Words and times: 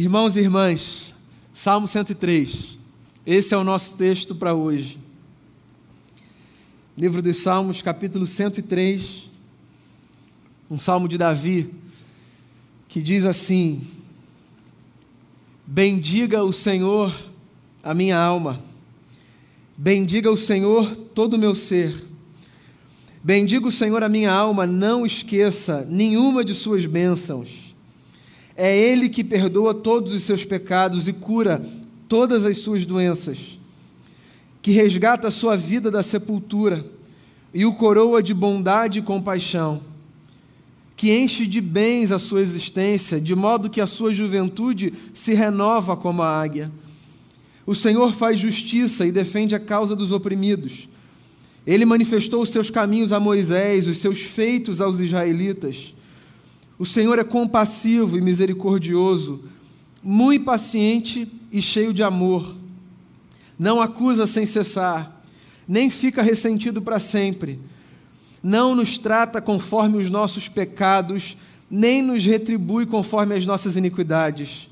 Irmãos 0.00 0.34
e 0.34 0.40
irmãs, 0.40 1.14
Salmo 1.52 1.86
103. 1.86 2.78
Esse 3.26 3.52
é 3.52 3.56
o 3.58 3.62
nosso 3.62 3.94
texto 3.96 4.34
para 4.34 4.54
hoje. 4.54 4.98
Livro 6.96 7.20
dos 7.20 7.42
Salmos, 7.42 7.82
capítulo 7.82 8.26
103. 8.26 9.28
Um 10.70 10.78
salmo 10.78 11.06
de 11.06 11.18
Davi 11.18 11.70
que 12.88 13.02
diz 13.02 13.26
assim: 13.26 13.82
Bendiga 15.66 16.42
o 16.42 16.50
Senhor 16.50 17.14
a 17.82 17.92
minha 17.92 18.16
alma. 18.16 18.58
Bendiga 19.76 20.30
o 20.30 20.36
Senhor 20.38 20.96
todo 20.96 21.34
o 21.34 21.38
meu 21.38 21.54
ser. 21.54 22.02
Bendiga 23.22 23.68
o 23.68 23.72
Senhor 23.72 24.02
a 24.02 24.08
minha 24.08 24.32
alma, 24.32 24.66
não 24.66 25.04
esqueça 25.04 25.86
nenhuma 25.90 26.42
de 26.42 26.54
suas 26.54 26.86
bênçãos. 26.86 27.69
É 28.62 28.76
Ele 28.76 29.08
que 29.08 29.24
perdoa 29.24 29.72
todos 29.72 30.12
os 30.12 30.22
seus 30.22 30.44
pecados 30.44 31.08
e 31.08 31.14
cura 31.14 31.66
todas 32.06 32.44
as 32.44 32.58
suas 32.58 32.84
doenças, 32.84 33.58
que 34.60 34.70
resgata 34.70 35.28
a 35.28 35.30
sua 35.30 35.56
vida 35.56 35.90
da 35.90 36.02
sepultura 36.02 36.84
e 37.54 37.64
o 37.64 37.72
coroa 37.72 38.22
de 38.22 38.34
bondade 38.34 38.98
e 38.98 39.02
compaixão, 39.02 39.80
que 40.94 41.10
enche 41.10 41.46
de 41.46 41.58
bens 41.58 42.12
a 42.12 42.18
sua 42.18 42.42
existência, 42.42 43.18
de 43.18 43.34
modo 43.34 43.70
que 43.70 43.80
a 43.80 43.86
sua 43.86 44.12
juventude 44.12 44.92
se 45.14 45.32
renova 45.32 45.96
como 45.96 46.20
a 46.20 46.28
águia. 46.28 46.70
O 47.64 47.74
Senhor 47.74 48.12
faz 48.12 48.38
justiça 48.38 49.06
e 49.06 49.10
defende 49.10 49.54
a 49.54 49.58
causa 49.58 49.96
dos 49.96 50.12
oprimidos. 50.12 50.86
Ele 51.66 51.86
manifestou 51.86 52.42
os 52.42 52.50
seus 52.50 52.68
caminhos 52.68 53.10
a 53.10 53.18
Moisés, 53.18 53.88
os 53.88 53.96
seus 53.96 54.20
feitos 54.20 54.82
aos 54.82 55.00
israelitas. 55.00 55.94
O 56.80 56.86
Senhor 56.86 57.18
é 57.18 57.24
compassivo 57.24 58.16
e 58.16 58.22
misericordioso, 58.22 59.44
muito 60.02 60.46
paciente 60.46 61.30
e 61.52 61.60
cheio 61.60 61.92
de 61.92 62.02
amor. 62.02 62.56
Não 63.58 63.82
acusa 63.82 64.26
sem 64.26 64.46
cessar, 64.46 65.22
nem 65.68 65.90
fica 65.90 66.22
ressentido 66.22 66.80
para 66.80 66.98
sempre. 66.98 67.60
Não 68.42 68.74
nos 68.74 68.96
trata 68.96 69.42
conforme 69.42 69.98
os 69.98 70.08
nossos 70.08 70.48
pecados, 70.48 71.36
nem 71.70 72.00
nos 72.00 72.24
retribui 72.24 72.86
conforme 72.86 73.34
as 73.34 73.44
nossas 73.44 73.76
iniquidades. 73.76 74.66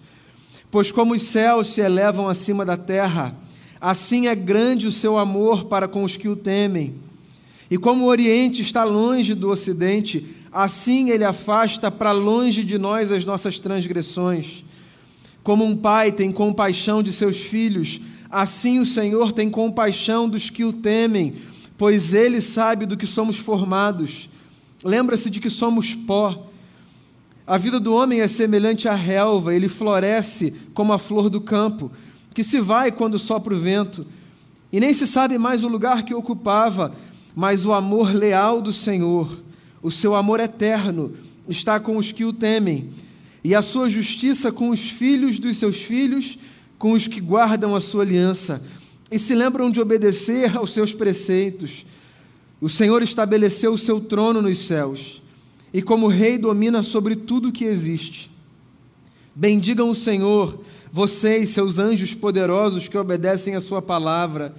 Pois 0.70 0.90
como 0.90 1.12
os 1.12 1.24
céus 1.24 1.74
se 1.74 1.82
elevam 1.82 2.26
acima 2.26 2.64
da 2.64 2.78
terra, 2.78 3.36
assim 3.78 4.28
é 4.28 4.34
grande 4.34 4.86
o 4.86 4.92
seu 4.92 5.18
amor 5.18 5.66
para 5.66 5.86
com 5.86 6.04
os 6.04 6.16
que 6.16 6.26
o 6.26 6.34
temem. 6.34 6.94
E 7.70 7.76
como 7.76 8.04
o 8.04 8.08
Oriente 8.08 8.62
está 8.62 8.82
longe 8.82 9.34
do 9.34 9.50
Ocidente, 9.50 10.37
assim 10.52 11.10
ele 11.10 11.24
afasta 11.24 11.90
para 11.90 12.12
longe 12.12 12.64
de 12.64 12.78
nós 12.78 13.12
as 13.12 13.24
nossas 13.24 13.58
transgressões. 13.58 14.64
Como 15.42 15.64
um 15.64 15.76
pai 15.76 16.12
tem 16.12 16.32
compaixão 16.32 17.02
de 17.02 17.12
seus 17.12 17.36
filhos, 17.38 18.00
assim 18.30 18.78
o 18.78 18.86
Senhor 18.86 19.32
tem 19.32 19.48
compaixão 19.50 20.28
dos 20.28 20.50
que 20.50 20.64
o 20.64 20.72
temem, 20.72 21.34
pois 21.76 22.12
ele 22.12 22.40
sabe 22.40 22.86
do 22.86 22.96
que 22.96 23.06
somos 23.06 23.36
formados. 23.36 24.28
Lembra-se 24.84 25.30
de 25.30 25.40
que 25.40 25.50
somos 25.50 25.94
pó. 25.94 26.46
A 27.46 27.56
vida 27.56 27.80
do 27.80 27.94
homem 27.94 28.20
é 28.20 28.28
semelhante 28.28 28.88
à 28.88 28.94
relva, 28.94 29.54
ele 29.54 29.68
floresce 29.68 30.52
como 30.74 30.92
a 30.92 30.98
flor 30.98 31.30
do 31.30 31.40
campo, 31.40 31.90
que 32.34 32.44
se 32.44 32.60
vai 32.60 32.92
quando 32.92 33.18
sopra 33.18 33.54
o 33.54 33.58
vento, 33.58 34.06
e 34.70 34.78
nem 34.78 34.92
se 34.92 35.06
sabe 35.06 35.38
mais 35.38 35.64
o 35.64 35.68
lugar 35.68 36.02
que 36.02 36.14
ocupava, 36.14 36.92
mas 37.34 37.64
o 37.64 37.72
amor 37.72 38.14
leal 38.14 38.60
do 38.60 38.72
Senhor 38.72 39.47
o 39.82 39.90
seu 39.90 40.14
amor 40.14 40.40
eterno 40.40 41.12
está 41.48 41.78
com 41.78 41.96
os 41.96 42.12
que 42.12 42.24
o 42.24 42.32
temem, 42.32 42.90
e 43.42 43.54
a 43.54 43.62
sua 43.62 43.88
justiça 43.88 44.50
com 44.50 44.70
os 44.70 44.80
filhos 44.80 45.38
dos 45.38 45.56
seus 45.56 45.76
filhos, 45.76 46.38
com 46.78 46.92
os 46.92 47.06
que 47.06 47.20
guardam 47.20 47.74
a 47.74 47.80
sua 47.80 48.02
aliança 48.02 48.62
e 49.10 49.18
se 49.18 49.34
lembram 49.34 49.70
de 49.70 49.80
obedecer 49.80 50.56
aos 50.56 50.72
seus 50.72 50.92
preceitos. 50.92 51.86
O 52.60 52.68
Senhor 52.68 53.02
estabeleceu 53.02 53.72
o 53.72 53.78
seu 53.78 54.00
trono 54.00 54.42
nos 54.42 54.58
céus, 54.66 55.22
e 55.72 55.80
como 55.80 56.08
rei 56.08 56.36
domina 56.36 56.82
sobre 56.82 57.16
tudo 57.16 57.48
o 57.48 57.52
que 57.52 57.64
existe. 57.64 58.30
Bendigam 59.34 59.88
o 59.88 59.94
Senhor, 59.94 60.60
vocês, 60.92 61.50
seus 61.50 61.78
anjos 61.78 62.12
poderosos 62.14 62.88
que 62.88 62.98
obedecem 62.98 63.54
a 63.54 63.60
sua 63.60 63.80
palavra. 63.80 64.54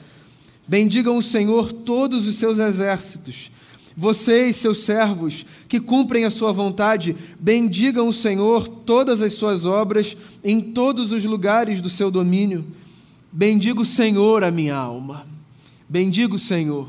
Bendigam 0.68 1.18
o 1.18 1.24
Senhor 1.24 1.74
todos 1.74 2.26
os 2.26 2.38
seus 2.38 2.60
exércitos 2.60 3.52
vocês, 4.00 4.56
seus 4.56 4.78
servos, 4.86 5.46
que 5.68 5.78
cumprem 5.78 6.24
a 6.24 6.32
sua 6.32 6.54
vontade, 6.54 7.14
bendigam 7.38 8.08
o 8.08 8.14
Senhor 8.14 8.66
todas 8.66 9.22
as 9.22 9.34
suas 9.34 9.66
obras 9.66 10.16
em 10.42 10.62
todos 10.62 11.12
os 11.12 11.26
lugares 11.26 11.82
do 11.82 11.90
seu 11.90 12.10
domínio. 12.10 12.66
Bendiga 13.30 13.82
o 13.82 13.86
Senhor 13.86 14.42
a 14.42 14.50
minha 14.50 14.78
alma. 14.78 15.28
Bendiga 15.90 16.34
o 16.34 16.40
Senhor. 16.40 16.88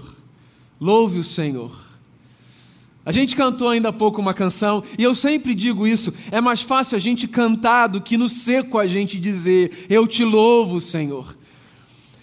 Louve 0.81 1.19
o 1.19 1.25
Senhor. 1.25 1.73
A 3.05 3.11
gente 3.11 3.35
cantou 3.35 3.69
ainda 3.69 3.89
há 3.89 3.93
pouco 3.93 4.21
uma 4.21 4.33
canção, 4.33 4.85
e 4.97 5.03
eu 5.03 5.17
sempre 5.17 5.53
digo 5.53 5.89
isso: 5.89 6.15
é 6.31 6.41
mais 6.41 6.63
fácil 6.63 6.97
a 6.97 7.01
gente 7.01 7.27
cantar 7.27 7.89
do 7.89 8.01
que 8.01 8.17
no 8.17 8.29
seco 8.29 8.79
a 8.79 8.87
gente 8.87 9.19
dizer, 9.19 9.87
Eu 9.91 10.07
te 10.07 10.23
louvo, 10.23 10.81
Senhor. 10.81 11.37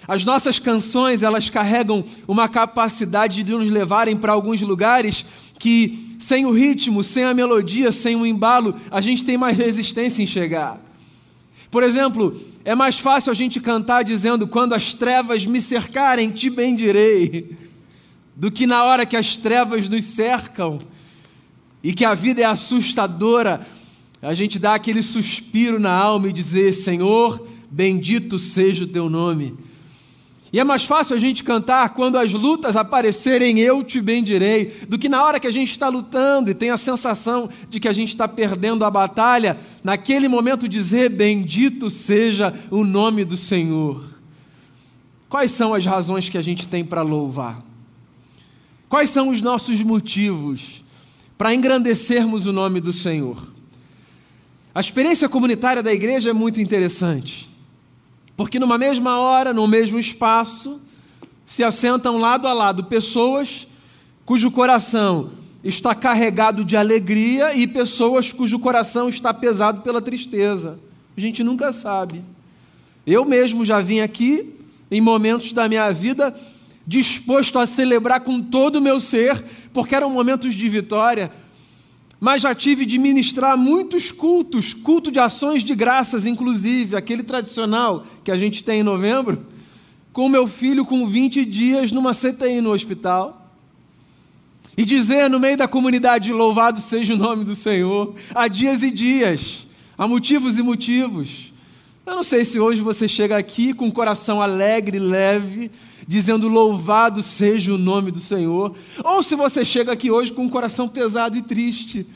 As 0.08 0.24
nossas 0.24 0.58
canções, 0.58 1.22
elas 1.22 1.50
carregam 1.50 2.04
uma 2.28 2.48
capacidade 2.48 3.44
de 3.44 3.52
nos 3.52 3.70
levarem 3.70 4.16
para 4.16 4.32
alguns 4.32 4.62
lugares 4.62 5.26
que, 5.60 6.16
sem 6.18 6.46
o 6.46 6.52
ritmo, 6.52 7.04
sem 7.04 7.26
a 7.26 7.34
melodia, 7.34 7.92
sem 7.92 8.16
o 8.16 8.26
embalo, 8.26 8.74
a 8.90 9.02
gente 9.02 9.26
tem 9.26 9.38
mais 9.38 9.58
resistência 9.58 10.24
em 10.24 10.28
chegar. 10.28 10.80
Por 11.70 11.84
exemplo, 11.84 12.40
é 12.64 12.74
mais 12.74 12.98
fácil 12.98 13.32
a 13.32 13.36
gente 13.36 13.60
cantar 13.60 14.04
dizendo: 14.04 14.48
Quando 14.48 14.74
as 14.74 14.94
trevas 14.94 15.46
me 15.46 15.60
cercarem, 15.60 16.32
te 16.32 16.50
bendirei, 16.50 17.58
do 18.34 18.50
que 18.50 18.66
na 18.66 18.86
hora 18.86 19.06
que 19.06 19.18
as 19.18 19.36
trevas 19.36 19.90
nos 19.90 20.06
cercam 20.06 20.80
e 21.84 21.92
que 21.92 22.06
a 22.06 22.14
vida 22.14 22.42
é 22.42 22.46
assustadora, 22.46 23.68
a 24.22 24.34
gente 24.34 24.58
dá 24.58 24.76
aquele 24.76 25.04
suspiro 25.04 25.80
na 25.80 25.92
alma 25.92 26.30
e 26.30 26.34
dizer: 26.34 26.74
Senhor, 26.74 27.46
bendito 27.70 28.40
seja 28.40 28.86
o 28.86 28.88
teu 28.88 29.10
nome. 29.10 29.67
E 30.52 30.60
é 30.60 30.64
mais 30.64 30.86
fácil 30.86 31.16
a 31.16 31.20
gente 31.20 31.44
cantar 31.44 31.90
quando 31.90 32.18
as 32.18 32.32
lutas 32.32 32.76
aparecerem, 32.76 33.60
eu 33.60 33.84
te 33.84 34.00
bendirei, 34.00 34.66
do 34.88 34.98
que 34.98 35.10
na 35.10 35.24
hora 35.24 35.40
que 35.40 35.48
a 35.48 35.52
gente 35.52 35.72
está 35.72 35.90
lutando 35.90 36.50
e 36.50 36.54
tem 36.56 36.70
a 36.70 36.78
sensação 36.78 37.50
de 37.70 37.80
que 37.80 37.88
a 37.88 37.94
gente 37.94 38.10
está 38.10 38.28
perdendo 38.28 38.86
a 38.86 38.92
batalha, 38.92 39.58
naquele 39.84 40.28
momento 40.28 40.68
dizer: 40.68 41.10
Bendito 41.10 41.90
seja 41.90 42.54
o 42.72 42.86
nome 42.86 43.26
do 43.26 43.36
Senhor. 43.36 44.06
Quais 45.28 45.52
são 45.52 45.74
as 45.74 45.86
razões 45.86 46.30
que 46.30 46.38
a 46.38 46.42
gente 46.42 46.68
tem 46.68 46.86
para 46.86 47.02
louvar? 47.02 47.62
Quais 48.88 49.10
são 49.10 49.30
os 49.30 49.42
nossos 49.42 49.82
motivos 49.82 50.82
para 51.38 51.54
engrandecermos 51.54 52.46
o 52.46 52.54
nome 52.54 52.80
do 52.80 52.94
Senhor? 52.94 53.52
A 54.74 54.80
experiência 54.80 55.28
comunitária 55.28 55.84
da 55.84 55.92
igreja 55.92 56.30
é 56.30 56.34
muito 56.34 56.62
interessante. 56.62 57.47
Porque 58.38 58.60
numa 58.60 58.78
mesma 58.78 59.20
hora, 59.20 59.52
no 59.52 59.68
mesmo 59.68 59.98
espaço, 59.98 60.80
se 61.46 61.64
assentam 61.64 62.18
lado 62.18 62.48
a 62.48 62.54
lado 62.54 62.84
pessoas 62.84 63.68
cujo 64.24 64.52
coração 64.52 65.32
está 65.64 65.96
carregado 65.96 66.64
de 66.64 66.78
alegria 66.78 67.56
e 67.56 67.66
pessoas 67.66 68.32
cujo 68.32 68.60
coração 68.60 69.10
está 69.10 69.34
pesado 69.34 69.82
pela 69.82 70.02
tristeza. 70.02 70.80
A 71.18 71.20
gente 71.20 71.44
nunca 71.44 71.74
sabe. 71.74 72.24
Eu 73.06 73.26
mesmo 73.26 73.66
já 73.66 73.82
vim 73.82 74.02
aqui 74.02 74.54
em 74.92 75.02
momentos 75.02 75.52
da 75.52 75.68
minha 75.68 75.92
vida 75.92 76.36
disposto 76.86 77.58
a 77.60 77.66
celebrar 77.66 78.22
com 78.22 78.40
todo 78.40 78.78
o 78.78 78.82
meu 78.82 79.00
ser, 79.00 79.44
porque 79.74 79.96
eram 79.96 80.10
momentos 80.10 80.54
de 80.54 80.70
vitória, 80.70 81.32
mas 82.20 82.42
já 82.42 82.56
tive 82.56 82.86
de 82.86 82.98
ministrar 82.98 83.58
muitos 83.58 84.12
cultos, 84.12 84.74
culto 84.74 85.12
de 85.12 85.20
ações 85.20 85.64
de 85.64 85.76
graças, 85.76 86.26
inclusive, 86.26 86.96
aquele 86.96 87.22
tradicional 87.22 88.06
que 88.24 88.32
a 88.32 88.36
gente 88.36 88.64
tem 88.64 88.80
em 88.80 88.84
novembro, 88.84 89.46
com 90.12 90.28
meu 90.28 90.48
filho 90.48 90.84
com 90.84 91.08
20 91.08 91.46
dias 91.46 91.92
numa 91.92 92.14
CTI 92.14 92.60
no 92.60 92.72
hospital. 92.72 93.54
E 94.76 94.84
dizer 94.86 95.30
no 95.30 95.40
meio 95.40 95.58
da 95.58 95.68
comunidade: 95.68 96.32
louvado 96.32 96.80
seja 96.82 97.14
o 97.14 97.18
nome 97.18 97.44
do 97.44 97.56
Senhor, 97.56 98.16
há 98.34 98.48
dias 98.48 98.84
e 98.84 98.90
dias, 98.90 99.68
há 99.98 100.08
motivos 100.08 100.58
e 100.58 100.64
motivos. 100.64 101.54
Eu 102.06 102.16
não 102.16 102.24
sei 102.24 102.46
se 102.46 102.60
hoje 102.60 102.82
você 102.82 103.08
chega 103.08 103.38
aqui 103.38 103.74
com 103.74 103.88
o 103.88 103.92
coração 103.92 104.42
alegre, 104.42 104.98
leve, 104.98 105.70
dizendo 106.08 106.48
louvado 106.48 107.22
seja 107.22 107.74
o 107.74 107.78
nome 107.78 108.12
do 108.12 108.20
Senhor, 108.20 108.74
ou 109.04 109.22
se 109.22 109.36
você 109.36 109.66
chega 109.66 109.92
aqui 109.92 110.10
hoje 110.10 110.32
com 110.32 110.46
o 110.46 110.50
coração 110.50 110.88
pesado 110.88 111.38
e 111.38 111.42
triste, 111.42 112.08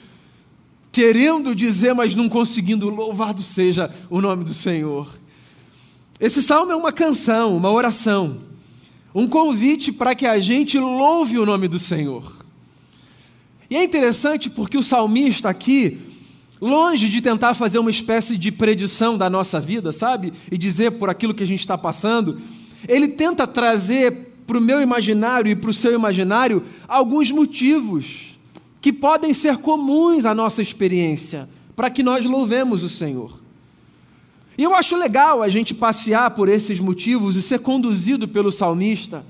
querendo 0.91 1.53
dizer, 1.53 1.93
mas 1.93 2.15
não 2.15 2.29
conseguindo, 2.29 2.89
louvado 2.89 3.41
seja 3.41 3.93
o 4.09 4.21
nome 4.21 4.43
do 4.43 4.53
Senhor. 4.53 5.07
Esse 6.19 6.41
salmo 6.41 6.71
é 6.71 6.75
uma 6.75 6.91
canção, 6.91 7.55
uma 7.57 7.71
oração, 7.71 8.39
um 9.13 9.27
convite 9.27 9.91
para 9.91 10.15
que 10.15 10.25
a 10.25 10.39
gente 10.39 10.79
louve 10.79 11.37
o 11.37 11.45
nome 11.45 11.67
do 11.67 11.77
Senhor. 11.77 12.31
E 13.69 13.75
é 13.75 13.83
interessante 13.83 14.49
porque 14.49 14.77
o 14.77 14.83
salmista 14.83 15.49
aqui 15.49 15.99
Longe 16.61 17.09
de 17.09 17.21
tentar 17.21 17.55
fazer 17.55 17.79
uma 17.79 17.89
espécie 17.89 18.37
de 18.37 18.51
predição 18.51 19.17
da 19.17 19.27
nossa 19.31 19.59
vida, 19.59 19.91
sabe? 19.91 20.31
E 20.51 20.59
dizer 20.59 20.91
por 20.91 21.09
aquilo 21.09 21.33
que 21.33 21.41
a 21.41 21.47
gente 21.47 21.61
está 21.61 21.75
passando, 21.75 22.39
ele 22.88 23.07
tenta 23.07 23.48
trazer 23.48 24.33
para 24.45 24.57
o 24.57 24.62
meu 24.62 24.81
imaginário 24.81 25.51
e 25.51 25.56
para 25.56 25.69
o 25.69 25.74
seu 25.74 25.94
imaginário 25.94 26.63
alguns 26.88 27.31
motivos 27.31 28.38
que 28.81 28.92
podem 28.92 29.33
ser 29.33 29.57
comuns 29.57 30.25
à 30.25 30.33
nossa 30.33 30.62
experiência, 30.62 31.48
para 31.75 31.89
que 31.89 32.04
nós 32.04 32.25
louvemos 32.25 32.83
o 32.83 32.89
Senhor. 32.89 33.39
E 34.57 34.63
eu 34.63 34.75
acho 34.75 34.95
legal 34.95 35.42
a 35.42 35.50
gente 35.50 35.74
passear 35.74 36.31
por 36.31 36.50
esses 36.50 36.80
motivos 36.80 37.36
e 37.36 37.42
ser 37.42 37.60
conduzido 37.60 38.28
pelo 38.28 38.51
salmista 38.51 39.24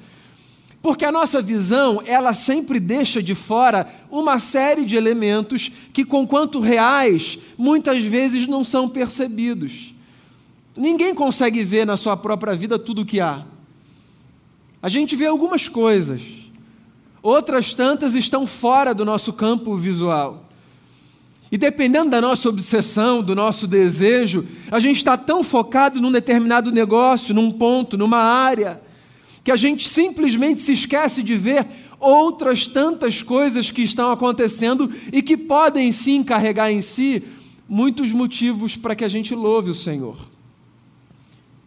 porque 0.82 1.06
a 1.06 1.12
nossa 1.12 1.42
visão, 1.42 2.02
ela 2.06 2.34
sempre 2.34 2.80
deixa 2.80 3.22
de 3.22 3.36
fora 3.36 3.88
uma 4.10 4.40
série 4.40 4.84
de 4.84 4.96
elementos 4.96 5.72
que, 5.94 6.04
conquanto 6.04 6.60
reais, 6.60 7.38
muitas 7.56 8.04
vezes 8.04 8.48
não 8.48 8.64
são 8.64 8.90
percebidos. 8.90 9.91
Ninguém 10.76 11.14
consegue 11.14 11.64
ver 11.64 11.86
na 11.86 11.98
sua 11.98 12.16
própria 12.16 12.56
vida 12.56 12.80
tudo 12.80 13.02
o 13.02 13.06
que 13.06 13.20
há. 13.20 13.46
A 14.82 14.90
gente 14.90 15.16
vê 15.16 15.28
algumas 15.28 15.68
coisas, 15.68 16.22
outras 17.22 17.74
tantas 17.74 18.16
estão 18.16 18.48
fora 18.48 18.94
do 18.94 19.06
nosso 19.06 19.34
campo 19.34 19.76
visual. 19.76 20.50
E 21.52 21.58
dependendo 21.58 22.10
da 22.10 22.22
nossa 22.22 22.48
obsessão, 22.48 23.22
do 23.22 23.36
nosso 23.36 23.68
desejo, 23.68 24.48
a 24.72 24.80
gente 24.80 24.98
está 24.98 25.18
tão 25.18 25.44
focado 25.44 26.00
num 26.00 26.12
determinado 26.12 26.72
negócio, 26.72 27.36
num 27.36 27.52
ponto, 27.52 27.98
numa 27.98 28.20
área 28.20 28.82
que 29.44 29.52
a 29.52 29.56
gente 29.56 29.90
simplesmente 29.90 30.62
se 30.62 30.72
esquece 30.72 31.22
de 31.22 31.36
ver 31.36 31.68
outras 32.00 32.66
tantas 32.66 33.22
coisas 33.22 33.70
que 33.70 33.82
estão 33.82 34.12
acontecendo 34.12 34.90
e 35.12 35.22
que 35.22 35.36
podem 35.36 35.92
sim 35.92 36.24
carregar 36.24 36.72
em 36.72 36.82
si 36.82 37.24
muitos 37.68 38.12
motivos 38.12 38.76
para 38.76 38.96
que 38.96 39.04
a 39.04 39.10
gente 39.10 39.36
louve 39.36 39.72
o 39.72 39.76
Senhor. 39.76 40.31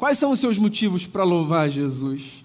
Quais 0.05 0.19
são 0.19 0.33
os 0.33 0.39
seus 0.39 0.59
motivos 0.59 1.07
para 1.07 1.25
louvar 1.25 1.71
Jesus? 1.71 2.45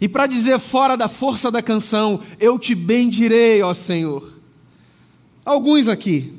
E 0.00 0.08
para 0.08 0.26
dizer 0.26 0.58
fora 0.58 0.96
da 0.96 1.08
força 1.08 1.50
da 1.50 1.60
canção, 1.60 2.22
eu 2.40 2.58
te 2.58 2.74
bendirei, 2.74 3.60
ó 3.60 3.74
Senhor. 3.74 4.32
Alguns 5.44 5.88
aqui. 5.88 6.32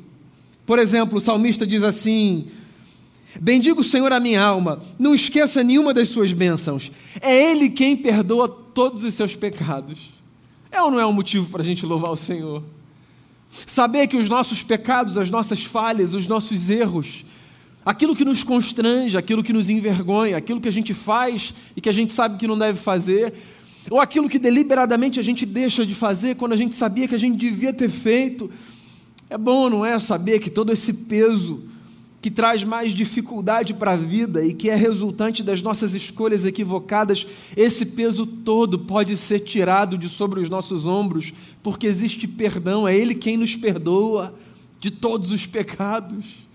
Por 0.66 0.80
exemplo, 0.80 1.18
o 1.18 1.20
salmista 1.20 1.64
diz 1.64 1.84
assim: 1.84 2.48
Bendiga 3.40 3.80
o 3.80 3.84
Senhor 3.84 4.12
a 4.12 4.18
minha 4.18 4.42
alma, 4.42 4.82
não 4.98 5.14
esqueça 5.14 5.62
nenhuma 5.62 5.94
das 5.94 6.08
suas 6.08 6.32
bênçãos. 6.32 6.90
É 7.20 7.52
Ele 7.52 7.70
quem 7.70 7.96
perdoa 7.96 8.48
todos 8.48 9.04
os 9.04 9.14
seus 9.14 9.36
pecados. 9.36 10.12
É 10.72 10.82
ou 10.82 10.90
não 10.90 10.98
é 10.98 11.06
um 11.06 11.12
motivo 11.12 11.48
para 11.48 11.62
a 11.62 11.64
gente 11.64 11.86
louvar 11.86 12.10
o 12.10 12.16
Senhor? 12.16 12.64
Saber 13.64 14.08
que 14.08 14.16
os 14.16 14.28
nossos 14.28 14.60
pecados, 14.60 15.16
as 15.16 15.30
nossas 15.30 15.62
falhas, 15.62 16.14
os 16.14 16.26
nossos 16.26 16.68
erros, 16.68 17.24
aquilo 17.88 18.14
que 18.14 18.22
nos 18.22 18.44
constrange, 18.44 19.16
aquilo 19.16 19.42
que 19.42 19.50
nos 19.50 19.70
envergonha, 19.70 20.36
aquilo 20.36 20.60
que 20.60 20.68
a 20.68 20.70
gente 20.70 20.92
faz 20.92 21.54
e 21.74 21.80
que 21.80 21.88
a 21.88 21.92
gente 21.92 22.12
sabe 22.12 22.36
que 22.36 22.46
não 22.46 22.58
deve 22.58 22.78
fazer, 22.78 23.32
ou 23.88 23.98
aquilo 23.98 24.28
que 24.28 24.38
deliberadamente 24.38 25.18
a 25.18 25.22
gente 25.22 25.46
deixa 25.46 25.86
de 25.86 25.94
fazer 25.94 26.36
quando 26.36 26.52
a 26.52 26.56
gente 26.56 26.74
sabia 26.74 27.08
que 27.08 27.14
a 27.14 27.18
gente 27.18 27.38
devia 27.38 27.72
ter 27.72 27.88
feito. 27.88 28.50
É 29.30 29.38
bom, 29.38 29.70
não 29.70 29.86
é? 29.86 29.98
Saber 30.00 30.38
que 30.38 30.50
todo 30.50 30.70
esse 30.70 30.92
peso 30.92 31.62
que 32.20 32.30
traz 32.30 32.62
mais 32.62 32.92
dificuldade 32.92 33.72
para 33.72 33.92
a 33.92 33.96
vida 33.96 34.44
e 34.44 34.52
que 34.52 34.68
é 34.68 34.74
resultante 34.74 35.42
das 35.42 35.62
nossas 35.62 35.94
escolhas 35.94 36.44
equivocadas, 36.44 37.26
esse 37.56 37.86
peso 37.86 38.26
todo 38.26 38.80
pode 38.80 39.16
ser 39.16 39.40
tirado 39.40 39.96
de 39.96 40.10
sobre 40.10 40.40
os 40.40 40.50
nossos 40.50 40.84
ombros, 40.84 41.32
porque 41.62 41.86
existe 41.86 42.28
perdão, 42.28 42.86
é 42.86 42.94
Ele 42.94 43.14
quem 43.14 43.38
nos 43.38 43.56
perdoa 43.56 44.34
de 44.78 44.90
todos 44.90 45.32
os 45.32 45.46
pecados. 45.46 46.47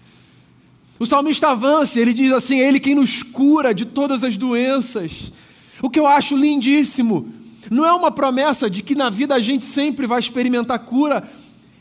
O 1.03 1.05
salmista 1.05 1.49
avança, 1.49 1.99
ele 1.99 2.13
diz 2.13 2.31
assim: 2.31 2.61
é 2.61 2.65
Ele 2.69 2.79
quem 2.79 2.95
nos 2.95 3.21
cura 3.21 3.73
de 3.73 3.83
todas 3.83 4.23
as 4.23 4.37
doenças. 4.37 5.33
O 5.81 5.89
que 5.89 5.99
eu 5.99 6.07
acho 6.07 6.37
lindíssimo, 6.37 7.27
não 7.69 7.85
é 7.85 7.91
uma 7.91 8.09
promessa 8.09 8.69
de 8.69 8.81
que 8.81 8.95
na 8.95 9.09
vida 9.09 9.35
a 9.35 9.39
gente 9.39 9.65
sempre 9.65 10.07
vai 10.07 10.21
experimentar 10.21 10.79
cura, 10.79 11.29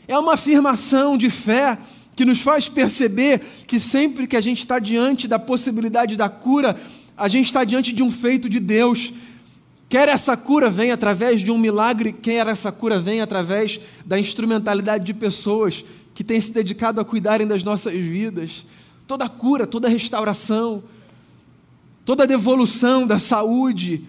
é 0.09 0.19
uma 0.19 0.33
afirmação 0.33 1.17
de 1.17 1.29
fé 1.29 1.79
que 2.17 2.25
nos 2.25 2.41
faz 2.41 2.67
perceber 2.67 3.39
que 3.65 3.79
sempre 3.79 4.27
que 4.27 4.35
a 4.35 4.41
gente 4.41 4.57
está 4.57 4.77
diante 4.77 5.25
da 5.25 5.39
possibilidade 5.39 6.17
da 6.17 6.27
cura, 6.27 6.75
a 7.15 7.29
gente 7.29 7.45
está 7.45 7.63
diante 7.63 7.93
de 7.93 8.03
um 8.03 8.11
feito 8.11 8.49
de 8.49 8.59
Deus. 8.59 9.13
Quer 9.87 10.09
essa 10.09 10.35
cura 10.35 10.69
venha 10.69 10.95
através 10.95 11.41
de 11.41 11.49
um 11.49 11.57
milagre, 11.57 12.11
quer 12.11 12.45
essa 12.47 12.73
cura 12.73 12.99
venha 12.99 13.23
através 13.23 13.79
da 14.05 14.19
instrumentalidade 14.19 15.05
de 15.05 15.13
pessoas 15.13 15.85
que 16.13 16.25
têm 16.25 16.41
se 16.41 16.51
dedicado 16.51 16.99
a 16.99 17.05
cuidarem 17.05 17.47
das 17.47 17.63
nossas 17.63 17.93
vidas. 17.93 18.65
Toda 19.07 19.27
cura, 19.27 19.67
toda 19.67 19.89
restauração, 19.89 20.83
toda 22.05 22.27
devolução 22.27 23.05
da 23.05 23.19
saúde, 23.19 24.03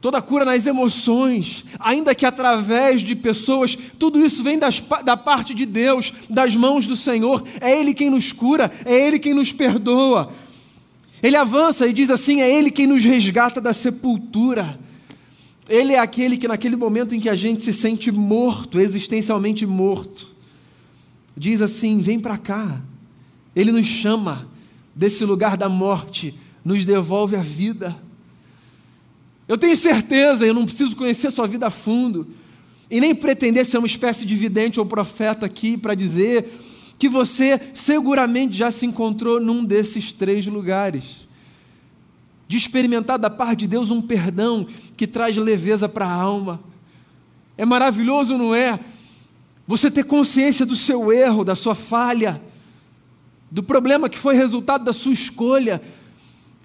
toda 0.00 0.20
cura 0.20 0.44
nas 0.44 0.66
emoções, 0.66 1.64
ainda 1.78 2.14
que 2.14 2.26
através 2.26 3.02
de 3.02 3.14
pessoas, 3.14 3.78
tudo 3.98 4.24
isso 4.24 4.42
vem 4.42 4.58
das, 4.58 4.82
da 5.04 5.16
parte 5.16 5.54
de 5.54 5.64
Deus, 5.64 6.12
das 6.28 6.56
mãos 6.56 6.86
do 6.86 6.96
Senhor, 6.96 7.44
é 7.60 7.78
Ele 7.78 7.94
quem 7.94 8.10
nos 8.10 8.32
cura, 8.32 8.70
é 8.84 9.06
Ele 9.06 9.18
quem 9.18 9.32
nos 9.32 9.52
perdoa. 9.52 10.32
Ele 11.22 11.36
avança 11.36 11.86
e 11.86 11.92
diz 11.92 12.10
assim: 12.10 12.40
é 12.40 12.52
Ele 12.52 12.70
quem 12.70 12.86
nos 12.86 13.04
resgata 13.04 13.60
da 13.60 13.72
sepultura. 13.72 14.78
Ele 15.68 15.92
é 15.92 15.98
aquele 16.00 16.36
que, 16.36 16.48
naquele 16.48 16.74
momento 16.74 17.14
em 17.14 17.20
que 17.20 17.28
a 17.28 17.36
gente 17.36 17.62
se 17.62 17.72
sente 17.72 18.10
morto, 18.10 18.80
existencialmente 18.80 19.64
morto, 19.64 20.26
diz 21.36 21.62
assim: 21.62 22.00
vem 22.00 22.18
para 22.18 22.36
cá. 22.36 22.82
Ele 23.54 23.72
nos 23.72 23.86
chama 23.86 24.48
desse 24.94 25.24
lugar 25.24 25.56
da 25.56 25.68
morte, 25.68 26.34
nos 26.64 26.84
devolve 26.84 27.36
a 27.36 27.40
vida. 27.40 27.96
Eu 29.48 29.58
tenho 29.58 29.76
certeza, 29.76 30.46
eu 30.46 30.54
não 30.54 30.64
preciso 30.64 30.96
conhecer 30.96 31.30
sua 31.30 31.46
vida 31.46 31.66
a 31.66 31.70
fundo, 31.70 32.26
e 32.90 33.00
nem 33.00 33.14
pretender 33.14 33.64
ser 33.64 33.78
uma 33.78 33.86
espécie 33.86 34.24
de 34.24 34.36
vidente 34.36 34.78
ou 34.78 34.86
profeta 34.86 35.46
aqui 35.46 35.76
para 35.76 35.94
dizer 35.94 36.60
que 36.98 37.08
você 37.08 37.60
seguramente 37.74 38.56
já 38.56 38.70
se 38.70 38.86
encontrou 38.86 39.40
num 39.40 39.64
desses 39.64 40.12
três 40.12 40.46
lugares. 40.46 41.26
De 42.46 42.56
experimentar 42.56 43.18
da 43.18 43.30
parte 43.30 43.60
de 43.60 43.68
Deus 43.68 43.90
um 43.90 44.00
perdão 44.00 44.66
que 44.96 45.06
traz 45.06 45.36
leveza 45.36 45.88
para 45.88 46.06
a 46.06 46.12
alma. 46.12 46.60
É 47.56 47.64
maravilhoso, 47.64 48.36
não 48.36 48.54
é? 48.54 48.78
Você 49.66 49.90
ter 49.90 50.04
consciência 50.04 50.66
do 50.66 50.76
seu 50.76 51.12
erro, 51.12 51.44
da 51.44 51.54
sua 51.54 51.74
falha, 51.74 52.40
do 53.52 53.62
problema 53.62 54.08
que 54.08 54.18
foi 54.18 54.34
resultado 54.34 54.82
da 54.82 54.94
sua 54.94 55.12
escolha, 55.12 55.80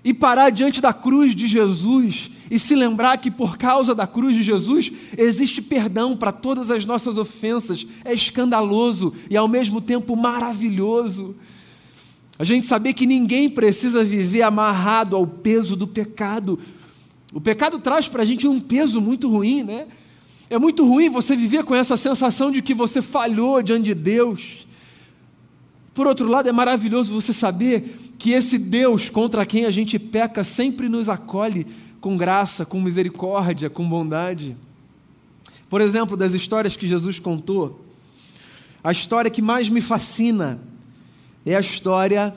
e 0.07 0.13
parar 0.13 0.51
diante 0.51 0.79
da 0.79 0.93
cruz 0.93 1.35
de 1.35 1.47
Jesus 1.47 2.31
e 2.49 2.57
se 2.57 2.73
lembrar 2.75 3.17
que 3.17 3.29
por 3.29 3.57
causa 3.57 3.93
da 3.93 4.07
cruz 4.07 4.37
de 4.37 4.41
Jesus 4.41 4.89
existe 5.17 5.61
perdão 5.61 6.15
para 6.15 6.31
todas 6.31 6.71
as 6.71 6.85
nossas 6.85 7.17
ofensas, 7.17 7.85
é 8.05 8.13
escandaloso 8.13 9.13
e 9.29 9.35
ao 9.35 9.49
mesmo 9.49 9.81
tempo 9.81 10.15
maravilhoso. 10.15 11.35
A 12.39 12.45
gente 12.45 12.65
saber 12.65 12.93
que 12.93 13.05
ninguém 13.05 13.49
precisa 13.49 14.01
viver 14.01 14.43
amarrado 14.43 15.13
ao 15.13 15.27
peso 15.27 15.75
do 15.75 15.85
pecado. 15.85 16.57
O 17.33 17.41
pecado 17.41 17.77
traz 17.77 18.07
para 18.07 18.23
a 18.23 18.25
gente 18.25 18.47
um 18.47 18.61
peso 18.61 19.01
muito 19.01 19.29
ruim, 19.29 19.61
né? 19.61 19.87
É 20.49 20.57
muito 20.57 20.87
ruim 20.87 21.09
você 21.09 21.35
viver 21.35 21.65
com 21.65 21.75
essa 21.75 21.97
sensação 21.97 22.49
de 22.49 22.61
que 22.61 22.73
você 22.73 23.01
falhou 23.01 23.61
diante 23.61 23.83
de 23.83 23.93
Deus. 23.93 24.66
Por 25.97 26.05
outro 26.05 26.27
lado, 26.27 26.47
é 26.47 26.51
maravilhoso 26.51 27.11
você 27.11 27.33
saber 27.33 28.13
que 28.19 28.29
esse 28.29 28.59
Deus 28.59 29.09
contra 29.09 29.43
quem 29.47 29.65
a 29.65 29.71
gente 29.71 29.97
peca 29.97 30.43
sempre 30.43 30.87
nos 30.87 31.09
acolhe 31.09 31.65
com 31.99 32.15
graça, 32.15 32.67
com 32.67 32.79
misericórdia, 32.79 33.67
com 33.67 33.89
bondade. 33.89 34.55
Por 35.67 35.81
exemplo, 35.81 36.15
das 36.15 36.35
histórias 36.35 36.77
que 36.77 36.87
Jesus 36.87 37.17
contou, 37.17 37.83
a 38.83 38.91
história 38.91 39.31
que 39.31 39.41
mais 39.41 39.69
me 39.69 39.81
fascina 39.81 40.59
é 41.43 41.55
a 41.55 41.59
história 41.59 42.31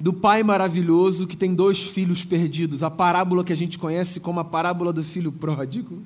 do 0.00 0.14
pai 0.14 0.42
maravilhoso 0.42 1.26
que 1.26 1.36
tem 1.36 1.54
dois 1.54 1.82
filhos 1.82 2.24
perdidos, 2.24 2.82
a 2.82 2.90
parábola 2.90 3.44
que 3.44 3.52
a 3.52 3.56
gente 3.56 3.78
conhece 3.78 4.18
como 4.18 4.40
a 4.40 4.44
parábola 4.44 4.94
do 4.94 5.04
filho 5.04 5.30
pródigo. 5.30 6.00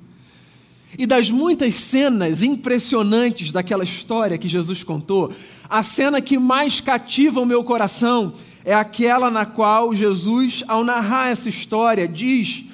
E 0.97 1.05
das 1.05 1.29
muitas 1.29 1.75
cenas 1.75 2.43
impressionantes 2.43 3.51
daquela 3.51 3.83
história 3.83 4.37
que 4.37 4.47
Jesus 4.47 4.83
contou, 4.83 5.31
a 5.69 5.83
cena 5.83 6.19
que 6.19 6.37
mais 6.37 6.81
cativa 6.81 7.39
o 7.39 7.45
meu 7.45 7.63
coração 7.63 8.33
é 8.65 8.73
aquela 8.73 9.29
na 9.29 9.45
qual 9.45 9.93
Jesus, 9.93 10.63
ao 10.67 10.83
narrar 10.83 11.29
essa 11.29 11.47
história, 11.47 12.07
diz 12.07 12.65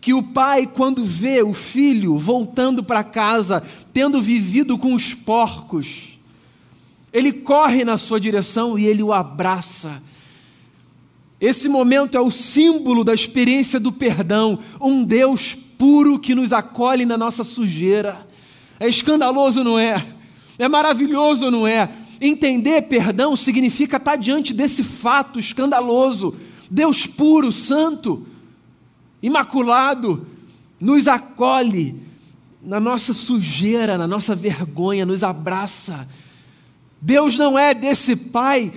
que 0.00 0.12
o 0.12 0.22
pai, 0.22 0.66
quando 0.66 1.04
vê 1.04 1.42
o 1.42 1.54
filho 1.54 2.18
voltando 2.18 2.84
para 2.84 3.02
casa, 3.02 3.62
tendo 3.92 4.20
vivido 4.20 4.76
com 4.76 4.94
os 4.94 5.14
porcos, 5.14 6.18
ele 7.12 7.32
corre 7.32 7.84
na 7.84 7.96
sua 7.96 8.20
direção 8.20 8.78
e 8.78 8.84
ele 8.84 9.02
o 9.02 9.12
abraça. 9.12 10.02
Esse 11.40 11.68
momento 11.68 12.16
é 12.16 12.20
o 12.20 12.30
símbolo 12.30 13.04
da 13.04 13.14
experiência 13.14 13.80
do 13.80 13.92
perdão, 13.92 14.58
um 14.80 15.02
Deus 15.04 15.56
puro 15.78 16.18
que 16.18 16.34
nos 16.34 16.52
acolhe 16.52 17.04
na 17.04 17.16
nossa 17.16 17.44
sujeira. 17.44 18.26
É 18.78 18.88
escandaloso, 18.88 19.62
não 19.62 19.78
é? 19.78 20.04
É 20.58 20.68
maravilhoso, 20.68 21.50
não 21.50 21.66
é? 21.66 21.88
entender 22.20 22.82
perdão 22.82 23.34
significa 23.36 23.96
estar 23.96 24.16
diante 24.16 24.52
desse 24.52 24.82
fato 24.82 25.38
escandaloso. 25.38 26.34
Deus 26.70 27.06
puro, 27.06 27.52
santo, 27.52 28.26
imaculado, 29.22 30.26
nos 30.80 31.06
acolhe 31.08 31.94
na 32.62 32.80
nossa 32.80 33.12
sujeira, 33.12 33.98
na 33.98 34.06
nossa 34.06 34.34
vergonha, 34.34 35.04
nos 35.04 35.22
abraça. 35.22 36.08
Deus 37.00 37.36
não 37.36 37.58
é 37.58 37.74
desse 37.74 38.16
pai 38.16 38.72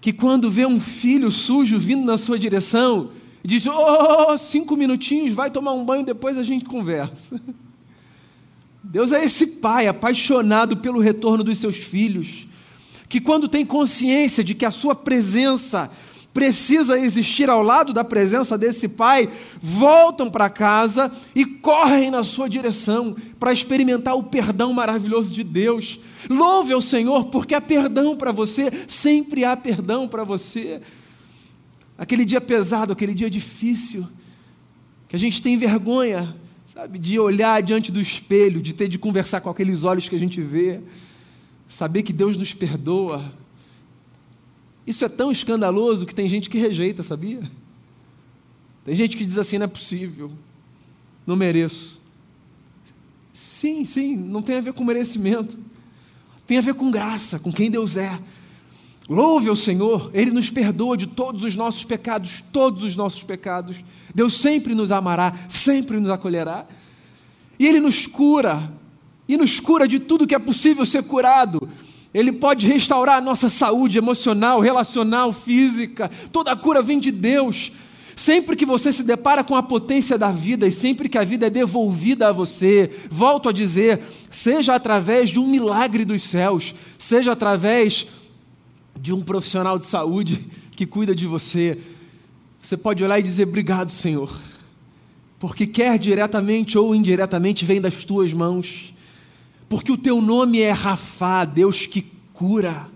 que, 0.00 0.12
quando 0.12 0.50
vê 0.50 0.66
um 0.66 0.80
filho 0.80 1.30
sujo 1.30 1.78
vindo 1.78 2.04
na 2.04 2.18
sua 2.18 2.38
direção, 2.38 3.10
diz: 3.44 3.66
Oh, 3.66 4.36
cinco 4.36 4.76
minutinhos, 4.76 5.32
vai 5.32 5.50
tomar 5.50 5.72
um 5.72 5.84
banho, 5.84 6.04
depois 6.04 6.36
a 6.36 6.42
gente 6.42 6.64
conversa. 6.64 7.40
Deus 8.82 9.12
é 9.12 9.24
esse 9.24 9.46
pai 9.46 9.86
apaixonado 9.86 10.78
pelo 10.78 11.00
retorno 11.00 11.44
dos 11.44 11.58
seus 11.58 11.76
filhos, 11.76 12.46
que, 13.08 13.20
quando 13.20 13.48
tem 13.48 13.64
consciência 13.64 14.42
de 14.42 14.54
que 14.54 14.64
a 14.64 14.70
sua 14.70 14.94
presença 14.94 15.90
precisa 16.32 16.98
existir 16.98 17.50
ao 17.50 17.62
lado 17.62 17.92
da 17.92 18.04
presença 18.04 18.56
desse 18.56 18.88
pai, 18.88 19.28
voltam 19.60 20.30
para 20.30 20.48
casa 20.48 21.10
e 21.34 21.44
correm 21.44 22.10
na 22.10 22.22
sua 22.22 22.48
direção 22.48 23.16
para 23.38 23.52
experimentar 23.52 24.16
o 24.16 24.22
perdão 24.22 24.72
maravilhoso 24.72 25.32
de 25.32 25.42
Deus. 25.42 25.98
Louve 26.28 26.72
ao 26.72 26.80
Senhor, 26.80 27.26
porque 27.26 27.54
há 27.54 27.60
perdão 27.60 28.16
para 28.16 28.32
você, 28.32 28.70
sempre 28.86 29.44
há 29.44 29.56
perdão 29.56 30.06
para 30.06 30.22
você. 30.22 30.80
Aquele 32.00 32.24
dia 32.24 32.40
pesado, 32.40 32.94
aquele 32.94 33.12
dia 33.12 33.28
difícil, 33.28 34.08
que 35.06 35.14
a 35.14 35.18
gente 35.18 35.42
tem 35.42 35.58
vergonha, 35.58 36.34
sabe, 36.66 36.98
de 36.98 37.18
olhar 37.18 37.62
diante 37.62 37.92
do 37.92 38.00
espelho, 38.00 38.62
de 38.62 38.72
ter 38.72 38.88
de 38.88 38.98
conversar 38.98 39.42
com 39.42 39.50
aqueles 39.50 39.84
olhos 39.84 40.08
que 40.08 40.16
a 40.16 40.18
gente 40.18 40.40
vê, 40.40 40.80
saber 41.68 42.02
que 42.02 42.14
Deus 42.14 42.38
nos 42.38 42.54
perdoa, 42.54 43.30
isso 44.86 45.04
é 45.04 45.10
tão 45.10 45.30
escandaloso 45.30 46.06
que 46.06 46.14
tem 46.14 46.26
gente 46.26 46.48
que 46.48 46.56
rejeita, 46.56 47.02
sabia? 47.02 47.42
Tem 48.82 48.94
gente 48.94 49.14
que 49.14 49.26
diz 49.26 49.36
assim: 49.36 49.58
não 49.58 49.64
é 49.64 49.68
possível, 49.68 50.32
não 51.26 51.36
mereço. 51.36 52.00
Sim, 53.30 53.84
sim, 53.84 54.16
não 54.16 54.40
tem 54.40 54.56
a 54.56 54.60
ver 54.62 54.72
com 54.72 54.84
merecimento, 54.84 55.58
tem 56.46 56.56
a 56.56 56.62
ver 56.62 56.72
com 56.72 56.90
graça, 56.90 57.38
com 57.38 57.52
quem 57.52 57.70
Deus 57.70 57.98
é. 57.98 58.18
Louve 59.10 59.48
ao 59.48 59.56
Senhor, 59.56 60.08
Ele 60.14 60.30
nos 60.30 60.50
perdoa 60.50 60.96
de 60.96 61.08
todos 61.08 61.42
os 61.42 61.56
nossos 61.56 61.82
pecados, 61.82 62.44
todos 62.52 62.84
os 62.84 62.94
nossos 62.94 63.24
pecados. 63.24 63.82
Deus 64.14 64.40
sempre 64.40 64.72
nos 64.72 64.92
amará, 64.92 65.34
sempre 65.48 65.98
nos 65.98 66.08
acolherá. 66.08 66.64
E 67.58 67.66
Ele 67.66 67.80
nos 67.80 68.06
cura, 68.06 68.72
e 69.26 69.36
nos 69.36 69.58
cura 69.58 69.88
de 69.88 69.98
tudo 69.98 70.28
que 70.28 70.34
é 70.34 70.38
possível 70.38 70.86
ser 70.86 71.02
curado. 71.02 71.68
Ele 72.14 72.30
pode 72.30 72.68
restaurar 72.68 73.16
a 73.18 73.20
nossa 73.20 73.50
saúde 73.50 73.98
emocional, 73.98 74.60
relacional, 74.60 75.32
física. 75.32 76.08
Toda 76.30 76.52
a 76.52 76.56
cura 76.56 76.80
vem 76.80 77.00
de 77.00 77.10
Deus. 77.10 77.72
Sempre 78.14 78.54
que 78.54 78.64
você 78.64 78.92
se 78.92 79.02
depara 79.02 79.42
com 79.42 79.56
a 79.56 79.62
potência 79.62 80.16
da 80.16 80.30
vida 80.30 80.68
e 80.68 80.72
sempre 80.72 81.08
que 81.08 81.18
a 81.18 81.24
vida 81.24 81.48
é 81.48 81.50
devolvida 81.50 82.28
a 82.28 82.32
você, 82.32 82.88
volto 83.10 83.48
a 83.48 83.52
dizer, 83.52 84.00
seja 84.30 84.74
através 84.74 85.30
de 85.30 85.40
um 85.40 85.48
milagre 85.48 86.04
dos 86.04 86.22
céus, 86.22 86.74
seja 86.96 87.32
através 87.32 88.06
de 89.00 89.12
um 89.12 89.22
profissional 89.22 89.78
de 89.78 89.86
saúde 89.86 90.46
que 90.76 90.84
cuida 90.84 91.14
de 91.14 91.26
você, 91.26 91.78
você 92.60 92.76
pode 92.76 93.02
olhar 93.02 93.18
e 93.18 93.22
dizer: 93.22 93.46
Obrigado, 93.46 93.90
Senhor, 93.90 94.36
porque 95.38 95.66
quer 95.66 95.98
diretamente 95.98 96.76
ou 96.76 96.94
indiretamente 96.94 97.64
vem 97.64 97.80
das 97.80 98.04
tuas 98.04 98.32
mãos 98.32 98.90
porque 99.70 99.92
o 99.92 99.96
teu 99.96 100.20
nome 100.20 100.58
é 100.58 100.72
Rafá, 100.72 101.44
Deus 101.44 101.86
que 101.86 102.04
cura. 102.32 102.88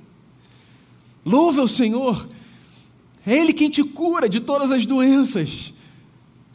Louva 1.24 1.62
o 1.62 1.68
Senhor, 1.68 2.28
é 3.24 3.32
Ele 3.38 3.52
quem 3.52 3.70
te 3.70 3.84
cura 3.84 4.28
de 4.28 4.40
todas 4.40 4.72
as 4.72 4.84
doenças. 4.84 5.72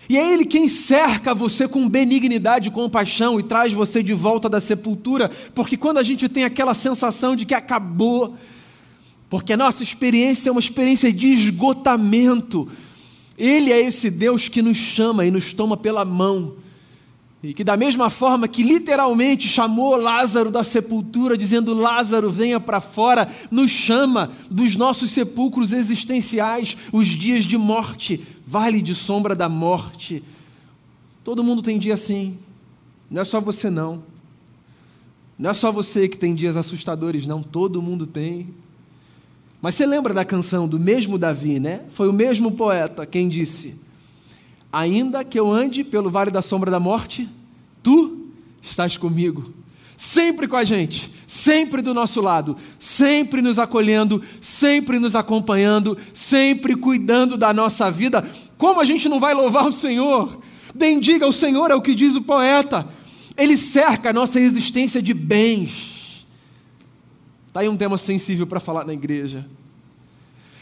E 0.10 0.18
é 0.18 0.34
Ele 0.34 0.44
quem 0.44 0.68
cerca 0.68 1.34
você 1.34 1.70
com 1.70 1.88
benignidade 1.88 2.68
e 2.68 2.72
compaixão 2.72 3.40
e 3.40 3.44
traz 3.44 3.72
você 3.72 4.04
de 4.04 4.14
volta 4.14 4.50
da 4.50 4.60
sepultura, 4.60 5.32
porque 5.56 5.78
quando 5.78 6.00
a 6.00 6.04
gente 6.04 6.28
tem 6.28 6.44
aquela 6.44 6.74
sensação 6.74 7.34
de 7.34 7.46
que 7.46 7.54
acabou, 7.54 8.36
porque 9.30 9.54
a 9.54 9.58
nossa 9.58 9.84
experiência 9.84 10.50
é 10.50 10.52
uma 10.52 10.60
experiência 10.60 11.12
de 11.14 11.28
esgotamento, 11.28 12.68
Ele 13.38 13.72
é 13.72 13.80
esse 13.80 14.10
Deus 14.10 14.48
que 14.48 14.62
nos 14.62 14.78
chama 14.78 15.26
e 15.26 15.32
nos 15.32 15.54
toma 15.54 15.78
pela 15.78 16.04
mão 16.04 16.56
e 17.42 17.54
que, 17.54 17.64
da 17.64 17.78
mesma 17.78 18.10
forma 18.10 18.50
que 18.50 18.62
literalmente 18.62 19.48
chamou 19.48 19.96
Lázaro 19.96 20.52
da 20.52 20.64
sepultura, 20.64 21.38
dizendo: 21.38 21.74
Lázaro, 21.74 22.30
venha 22.30 22.60
para 22.60 22.82
fora, 22.82 23.32
nos 23.50 23.72
chama 23.72 24.32
dos 24.52 24.76
nossos 24.76 25.12
sepulcros 25.12 25.72
existenciais, 25.72 26.76
os 26.92 27.08
dias 27.08 27.46
de 27.46 27.58
morte, 27.58 28.22
vale 28.46 28.82
de 28.82 28.94
sombra 28.94 29.36
da 29.36 29.48
morte. 29.48 30.22
Todo 31.24 31.44
mundo 31.44 31.62
tem 31.62 31.80
dia 31.80 31.94
assim, 31.94 32.38
não 33.10 33.22
é 33.22 33.26
só 33.26 33.40
você, 33.40 33.70
não. 33.70 34.04
Não 35.38 35.52
é 35.52 35.54
só 35.54 35.72
você 35.72 36.10
que 36.10 36.18
tem 36.18 36.36
dias 36.36 36.58
assustadores, 36.58 37.26
não, 37.26 37.42
todo 37.42 37.82
mundo 37.82 38.06
tem. 38.06 38.48
Mas 39.62 39.76
você 39.76 39.86
lembra 39.86 40.14
da 40.14 40.24
canção 40.24 40.68
do 40.68 40.80
mesmo 40.80 41.18
Davi, 41.18 41.60
né? 41.60 41.82
Foi 41.90 42.08
o 42.08 42.14
mesmo 42.14 42.52
poeta 42.52 43.06
quem 43.06 43.28
disse 43.28 43.76
Ainda 44.72 45.24
que 45.24 45.40
eu 45.40 45.52
ande 45.52 45.84
pelo 45.84 46.12
vale 46.12 46.30
da 46.30 46.42
sombra 46.42 46.70
da 46.70 46.80
morte, 46.80 47.28
tu 47.82 48.28
estás 48.62 48.96
comigo. 48.98 49.52
Sempre 49.98 50.48
com 50.48 50.56
a 50.56 50.64
gente, 50.64 51.12
sempre 51.28 51.82
do 51.82 51.94
nosso 51.94 52.22
lado, 52.22 52.56
sempre 52.80 53.42
nos 53.42 53.60
acolhendo, 53.60 54.22
sempre 54.40 55.00
nos 55.00 55.16
acompanhando, 55.16 55.98
sempre 56.14 56.76
cuidando 56.76 57.36
da 57.36 57.52
nossa 57.52 57.92
vida. 57.92 58.26
Como 58.58 58.80
a 58.80 58.86
gente 58.86 59.10
não 59.10 59.20
vai 59.20 59.34
louvar 59.34 59.66
o 59.66 59.72
Senhor? 59.72 60.40
Bendiga 60.74 61.28
o 61.28 61.34
Senhor, 61.34 61.72
é 61.72 61.76
o 61.76 61.82
que 61.82 61.96
diz 61.96 62.16
o 62.16 62.22
poeta. 62.22 62.88
Ele 63.36 63.58
cerca 63.58 64.12
a 64.12 64.14
nossa 64.14 64.40
existência 64.40 65.02
de 65.02 65.14
bens. 65.14 65.99
Está 67.50 67.60
aí 67.60 67.68
um 67.68 67.76
tema 67.76 67.98
sensível 67.98 68.48
para 68.48 68.62
falar 68.62 68.86
na 68.86 68.94
igreja. 68.94 69.46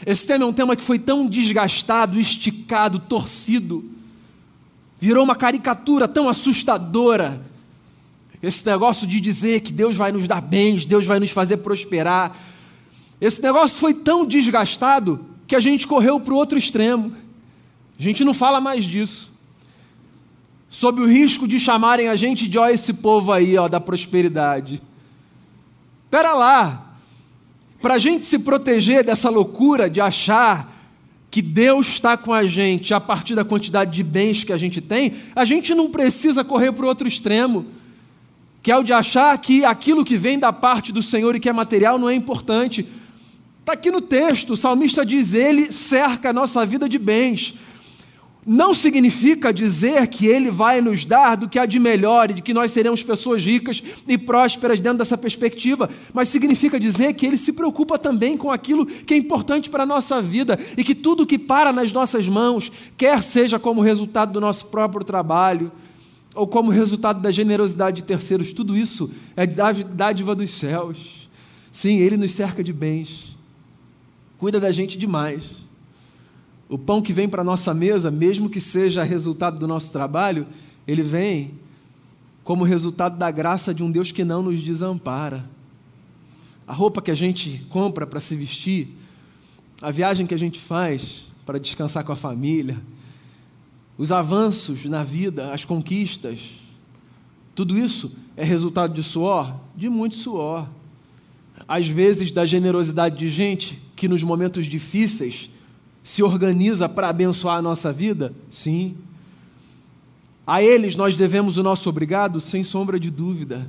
Esse 0.04 0.26
tema 0.26 0.44
é 0.44 0.46
um 0.46 0.52
tema 0.52 0.74
que 0.74 0.82
foi 0.82 0.98
tão 0.98 1.26
desgastado, 1.26 2.18
esticado, 2.18 2.98
torcido 2.98 3.96
Virou 5.00 5.22
uma 5.22 5.36
caricatura 5.36 6.08
tão 6.08 6.28
assustadora. 6.28 7.40
Esse 8.42 8.66
negócio 8.66 9.06
de 9.06 9.20
dizer 9.20 9.60
que 9.60 9.72
Deus 9.72 9.96
vai 9.96 10.10
nos 10.10 10.26
dar 10.26 10.40
bens, 10.40 10.84
Deus 10.84 11.06
vai 11.06 11.20
nos 11.20 11.30
fazer 11.30 11.58
prosperar. 11.58 12.36
Esse 13.20 13.40
negócio 13.40 13.78
foi 13.78 13.94
tão 13.94 14.26
desgastado 14.26 15.24
que 15.46 15.54
a 15.54 15.60
gente 15.60 15.86
correu 15.86 16.18
para 16.18 16.34
o 16.34 16.36
outro 16.36 16.58
extremo. 16.58 17.12
A 17.98 18.02
gente 18.02 18.24
não 18.24 18.34
fala 18.34 18.60
mais 18.60 18.84
disso. 18.84 19.30
Sob 20.68 21.00
o 21.00 21.06
risco 21.06 21.46
de 21.46 21.58
chamarem 21.58 22.08
a 22.08 22.16
gente 22.16 22.48
de 22.48 22.58
ó 22.58 22.68
esse 22.68 22.92
povo 22.92 23.32
aí, 23.32 23.56
ó, 23.56 23.68
da 23.68 23.80
prosperidade. 23.80 24.82
Pera 26.10 26.32
lá. 26.32 26.96
Para 27.80 27.94
a 27.94 27.98
gente 27.98 28.26
se 28.26 28.38
proteger 28.38 29.04
dessa 29.04 29.30
loucura 29.30 29.88
de 29.88 30.00
achar 30.00 30.74
que 31.30 31.42
Deus 31.42 31.86
está 31.88 32.16
com 32.16 32.32
a 32.32 32.46
gente 32.46 32.94
a 32.94 33.00
partir 33.00 33.34
da 33.34 33.44
quantidade 33.44 33.92
de 33.92 34.02
bens 34.02 34.42
que 34.42 34.52
a 34.52 34.56
gente 34.56 34.80
tem, 34.80 35.12
a 35.36 35.44
gente 35.44 35.74
não 35.74 35.90
precisa 35.90 36.42
correr 36.42 36.72
para 36.72 36.84
o 36.84 36.88
outro 36.88 37.06
extremo, 37.06 37.66
que 38.62 38.72
é 38.72 38.76
o 38.76 38.82
de 38.82 38.92
achar 38.92 39.36
que 39.38 39.64
aquilo 39.64 40.04
que 40.04 40.16
vem 40.16 40.38
da 40.38 40.52
parte 40.52 40.90
do 40.90 41.02
Senhor 41.02 41.36
e 41.36 41.40
que 41.40 41.48
é 41.48 41.52
material 41.52 41.98
não 41.98 42.08
é 42.08 42.14
importante. 42.14 42.86
Está 43.60 43.74
aqui 43.74 43.90
no 43.90 44.00
texto, 44.00 44.54
o 44.54 44.56
salmista 44.56 45.04
diz: 45.04 45.34
Ele 45.34 45.70
cerca 45.70 46.30
a 46.30 46.32
nossa 46.32 46.64
vida 46.64 46.88
de 46.88 46.98
bens 46.98 47.54
não 48.50 48.72
significa 48.72 49.52
dizer 49.52 50.06
que 50.06 50.26
Ele 50.26 50.50
vai 50.50 50.80
nos 50.80 51.04
dar 51.04 51.36
do 51.36 51.46
que 51.46 51.58
há 51.58 51.66
de 51.66 51.78
melhor 51.78 52.30
e 52.30 52.34
de 52.34 52.40
que 52.40 52.54
nós 52.54 52.72
seremos 52.72 53.02
pessoas 53.02 53.44
ricas 53.44 53.82
e 54.08 54.16
prósperas 54.16 54.80
dentro 54.80 54.96
dessa 54.96 55.18
perspectiva, 55.18 55.90
mas 56.14 56.30
significa 56.30 56.80
dizer 56.80 57.12
que 57.12 57.26
Ele 57.26 57.36
se 57.36 57.52
preocupa 57.52 57.98
também 57.98 58.38
com 58.38 58.50
aquilo 58.50 58.86
que 58.86 59.12
é 59.12 59.18
importante 59.18 59.68
para 59.68 59.82
a 59.82 59.86
nossa 59.86 60.22
vida 60.22 60.58
e 60.78 60.82
que 60.82 60.94
tudo 60.94 61.26
que 61.26 61.38
para 61.38 61.74
nas 61.74 61.92
nossas 61.92 62.26
mãos, 62.26 62.72
quer 62.96 63.22
seja 63.22 63.58
como 63.58 63.82
resultado 63.82 64.32
do 64.32 64.40
nosso 64.40 64.64
próprio 64.68 65.04
trabalho 65.04 65.70
ou 66.34 66.46
como 66.46 66.70
resultado 66.70 67.20
da 67.20 67.30
generosidade 67.30 67.96
de 67.96 68.02
terceiros, 68.04 68.54
tudo 68.54 68.74
isso 68.74 69.10
é 69.36 69.46
dádiva 69.46 70.34
dos 70.34 70.52
céus. 70.52 71.28
Sim, 71.70 71.98
Ele 71.98 72.16
nos 72.16 72.32
cerca 72.32 72.64
de 72.64 72.72
bens, 72.72 73.36
cuida 74.38 74.58
da 74.58 74.72
gente 74.72 74.96
demais. 74.96 75.67
O 76.68 76.76
pão 76.76 77.00
que 77.00 77.12
vem 77.12 77.28
para 77.28 77.40
a 77.40 77.44
nossa 77.44 77.72
mesa, 77.72 78.10
mesmo 78.10 78.50
que 78.50 78.60
seja 78.60 79.02
resultado 79.02 79.58
do 79.58 79.66
nosso 79.66 79.90
trabalho, 79.90 80.46
ele 80.86 81.02
vem 81.02 81.52
como 82.44 82.64
resultado 82.64 83.16
da 83.16 83.30
graça 83.30 83.72
de 83.72 83.82
um 83.82 83.90
Deus 83.90 84.12
que 84.12 84.24
não 84.24 84.42
nos 84.42 84.62
desampara. 84.62 85.44
A 86.66 86.72
roupa 86.72 87.00
que 87.00 87.10
a 87.10 87.14
gente 87.14 87.64
compra 87.70 88.06
para 88.06 88.20
se 88.20 88.36
vestir, 88.36 88.88
a 89.80 89.90
viagem 89.90 90.26
que 90.26 90.34
a 90.34 90.38
gente 90.38 90.58
faz 90.58 91.26
para 91.46 91.58
descansar 91.58 92.04
com 92.04 92.12
a 92.12 92.16
família, 92.16 92.78
os 93.96 94.12
avanços 94.12 94.84
na 94.84 95.02
vida, 95.02 95.52
as 95.52 95.64
conquistas, 95.64 96.40
tudo 97.54 97.76
isso 97.76 98.12
é 98.36 98.44
resultado 98.44 98.94
de 98.94 99.02
suor? 99.02 99.56
De 99.74 99.88
muito 99.88 100.16
suor. 100.16 100.68
às 101.66 101.88
vezes, 101.88 102.30
da 102.30 102.46
generosidade 102.46 103.18
de 103.18 103.28
gente 103.28 103.82
que 103.96 104.06
nos 104.06 104.22
momentos 104.22 104.66
difíceis 104.66 105.50
se 106.08 106.22
organiza 106.22 106.88
para 106.88 107.10
abençoar 107.10 107.58
a 107.58 107.62
nossa 107.62 107.92
vida? 107.92 108.32
Sim. 108.50 108.96
A 110.46 110.62
eles 110.62 110.96
nós 110.96 111.14
devemos 111.14 111.58
o 111.58 111.62
nosso 111.62 111.86
obrigado, 111.86 112.40
sem 112.40 112.64
sombra 112.64 112.98
de 112.98 113.10
dúvida. 113.10 113.68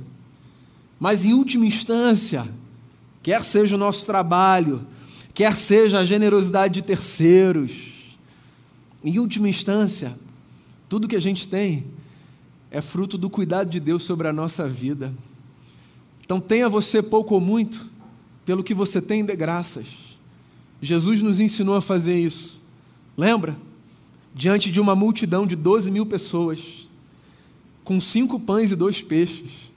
Mas, 0.98 1.26
em 1.26 1.34
última 1.34 1.66
instância, 1.66 2.48
quer 3.22 3.44
seja 3.44 3.76
o 3.76 3.78
nosso 3.78 4.06
trabalho, 4.06 4.86
quer 5.34 5.54
seja 5.54 5.98
a 5.98 6.04
generosidade 6.06 6.72
de 6.72 6.82
terceiros, 6.82 7.72
em 9.04 9.18
última 9.18 9.46
instância, 9.46 10.18
tudo 10.88 11.08
que 11.08 11.16
a 11.16 11.20
gente 11.20 11.46
tem 11.46 11.84
é 12.70 12.80
fruto 12.80 13.18
do 13.18 13.28
cuidado 13.28 13.68
de 13.68 13.78
Deus 13.78 14.02
sobre 14.02 14.28
a 14.28 14.32
nossa 14.32 14.66
vida. 14.66 15.12
Então, 16.24 16.40
tenha 16.40 16.70
você 16.70 17.02
pouco 17.02 17.34
ou 17.34 17.40
muito, 17.40 17.84
pelo 18.46 18.64
que 18.64 18.72
você 18.72 19.02
tem, 19.02 19.22
de 19.22 19.36
graças. 19.36 20.09
Jesus 20.80 21.22
nos 21.22 21.40
ensinou 21.40 21.74
a 21.74 21.82
fazer 21.82 22.18
isso. 22.18 22.60
Lembra? 23.16 23.56
diante 24.34 24.70
de 24.70 24.80
uma 24.80 24.94
multidão 24.94 25.46
de 25.46 25.56
12 25.56 25.90
mil 25.90 26.06
pessoas, 26.06 26.88
com 27.84 28.00
cinco 28.00 28.38
pães 28.38 28.70
e 28.70 28.76
dois 28.76 29.00
peixes. 29.00 29.70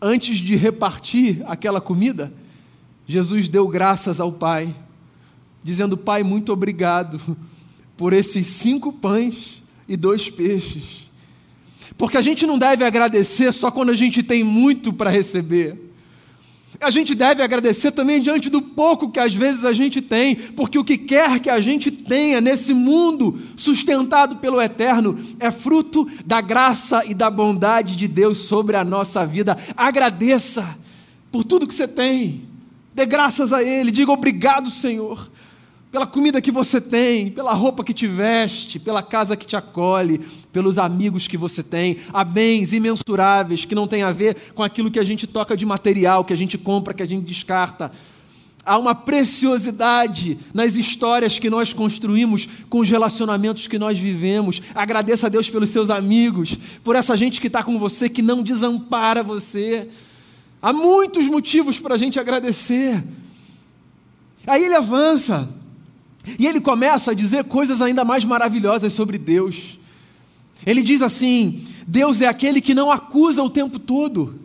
Antes 0.00 0.38
de 0.38 0.56
repartir 0.56 1.42
aquela 1.46 1.80
comida, 1.80 2.32
Jesus 3.06 3.48
deu 3.48 3.66
graças 3.68 4.20
ao 4.20 4.32
Pai, 4.32 4.74
dizendo: 5.62 5.96
Pai, 5.96 6.22
muito 6.22 6.52
obrigado 6.52 7.20
por 7.96 8.12
esses 8.12 8.46
cinco 8.46 8.92
pães 8.92 9.62
e 9.88 9.96
dois 9.96 10.28
peixes. 10.28 11.08
Porque 11.96 12.16
a 12.16 12.22
gente 12.22 12.46
não 12.46 12.58
deve 12.58 12.84
agradecer 12.84 13.52
só 13.52 13.70
quando 13.70 13.90
a 13.90 13.94
gente 13.94 14.22
tem 14.22 14.44
muito 14.44 14.92
para 14.92 15.10
receber. 15.10 15.87
A 16.80 16.90
gente 16.90 17.14
deve 17.14 17.42
agradecer 17.42 17.90
também 17.90 18.20
diante 18.20 18.48
do 18.48 18.62
pouco 18.62 19.10
que 19.10 19.18
às 19.18 19.34
vezes 19.34 19.64
a 19.64 19.72
gente 19.72 20.00
tem, 20.00 20.36
porque 20.36 20.78
o 20.78 20.84
que 20.84 20.96
quer 20.96 21.40
que 21.40 21.50
a 21.50 21.60
gente 21.60 21.90
tenha 21.90 22.40
nesse 22.40 22.72
mundo 22.72 23.40
sustentado 23.56 24.36
pelo 24.36 24.60
Eterno 24.60 25.18
é 25.40 25.50
fruto 25.50 26.08
da 26.24 26.40
graça 26.40 27.04
e 27.06 27.14
da 27.14 27.30
bondade 27.30 27.96
de 27.96 28.06
Deus 28.06 28.38
sobre 28.40 28.76
a 28.76 28.84
nossa 28.84 29.26
vida. 29.26 29.58
Agradeça 29.76 30.76
por 31.32 31.42
tudo 31.42 31.66
que 31.66 31.74
você 31.74 31.88
tem, 31.88 32.42
dê 32.94 33.06
graças 33.06 33.52
a 33.52 33.62
Ele, 33.62 33.90
diga 33.90 34.12
obrigado, 34.12 34.70
Senhor 34.70 35.28
pela 35.90 36.06
comida 36.06 36.40
que 36.40 36.50
você 36.50 36.80
tem, 36.80 37.30
pela 37.30 37.54
roupa 37.54 37.82
que 37.82 37.94
te 37.94 38.06
veste, 38.06 38.78
pela 38.78 39.02
casa 39.02 39.36
que 39.36 39.46
te 39.46 39.56
acolhe, 39.56 40.20
pelos 40.52 40.76
amigos 40.76 41.26
que 41.26 41.36
você 41.36 41.62
tem. 41.62 41.96
Há 42.12 42.24
bens 42.24 42.72
imensuráveis 42.72 43.64
que 43.64 43.74
não 43.74 43.86
têm 43.86 44.02
a 44.02 44.12
ver 44.12 44.52
com 44.54 44.62
aquilo 44.62 44.90
que 44.90 44.98
a 44.98 45.04
gente 45.04 45.26
toca 45.26 45.56
de 45.56 45.64
material, 45.64 46.24
que 46.24 46.32
a 46.32 46.36
gente 46.36 46.58
compra, 46.58 46.92
que 46.92 47.02
a 47.02 47.06
gente 47.06 47.24
descarta. 47.24 47.90
Há 48.66 48.76
uma 48.76 48.94
preciosidade 48.94 50.38
nas 50.52 50.76
histórias 50.76 51.38
que 51.38 51.48
nós 51.48 51.72
construímos 51.72 52.46
com 52.68 52.80
os 52.80 52.90
relacionamentos 52.90 53.66
que 53.66 53.78
nós 53.78 53.98
vivemos. 53.98 54.60
Agradeça 54.74 55.26
a 55.26 55.30
Deus 55.30 55.48
pelos 55.48 55.70
seus 55.70 55.88
amigos, 55.88 56.58
por 56.84 56.94
essa 56.94 57.16
gente 57.16 57.40
que 57.40 57.46
está 57.46 57.62
com 57.62 57.78
você, 57.78 58.10
que 58.10 58.20
não 58.20 58.42
desampara 58.42 59.22
você. 59.22 59.88
Há 60.60 60.70
muitos 60.70 61.26
motivos 61.26 61.78
para 61.78 61.94
a 61.94 61.98
gente 61.98 62.20
agradecer. 62.20 63.02
Aí 64.46 64.64
ele 64.64 64.74
avança. 64.74 65.48
E 66.38 66.46
ele 66.46 66.60
começa 66.60 67.12
a 67.12 67.14
dizer 67.14 67.44
coisas 67.44 67.80
ainda 67.80 68.04
mais 68.04 68.24
maravilhosas 68.24 68.92
sobre 68.92 69.18
Deus. 69.18 69.78
Ele 70.66 70.82
diz 70.82 71.02
assim: 71.02 71.64
Deus 71.86 72.20
é 72.20 72.26
aquele 72.26 72.60
que 72.60 72.74
não 72.74 72.90
acusa 72.90 73.42
o 73.42 73.50
tempo 73.50 73.78
todo 73.78 74.38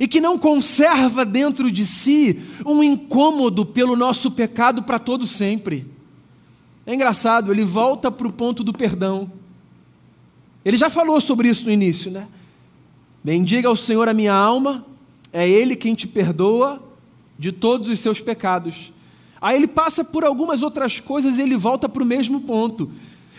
e 0.00 0.08
que 0.08 0.20
não 0.20 0.38
conserva 0.38 1.24
dentro 1.24 1.70
de 1.70 1.86
si 1.86 2.40
um 2.66 2.82
incômodo 2.82 3.64
pelo 3.64 3.94
nosso 3.94 4.30
pecado 4.30 4.82
para 4.82 4.98
todo 4.98 5.26
sempre. 5.26 5.86
É 6.86 6.94
engraçado, 6.94 7.52
ele 7.52 7.64
volta 7.64 8.10
para 8.10 8.26
o 8.26 8.32
ponto 8.32 8.62
do 8.62 8.72
perdão. 8.72 9.30
Ele 10.64 10.76
já 10.76 10.90
falou 10.90 11.20
sobre 11.20 11.48
isso 11.48 11.66
no 11.66 11.70
início, 11.70 12.10
né? 12.10 12.26
Bendiga 13.22 13.68
ao 13.68 13.76
Senhor 13.76 14.08
a 14.08 14.14
minha 14.14 14.34
alma, 14.34 14.84
é 15.32 15.48
Ele 15.48 15.76
quem 15.76 15.94
te 15.94 16.06
perdoa 16.06 16.82
de 17.38 17.52
todos 17.52 17.88
os 17.88 17.98
seus 17.98 18.20
pecados. 18.20 18.92
Aí 19.44 19.58
ele 19.58 19.66
passa 19.66 20.02
por 20.02 20.24
algumas 20.24 20.62
outras 20.62 21.00
coisas 21.00 21.36
e 21.36 21.42
ele 21.42 21.54
volta 21.54 21.86
para 21.86 22.02
o 22.02 22.06
mesmo 22.06 22.40
ponto. 22.40 22.90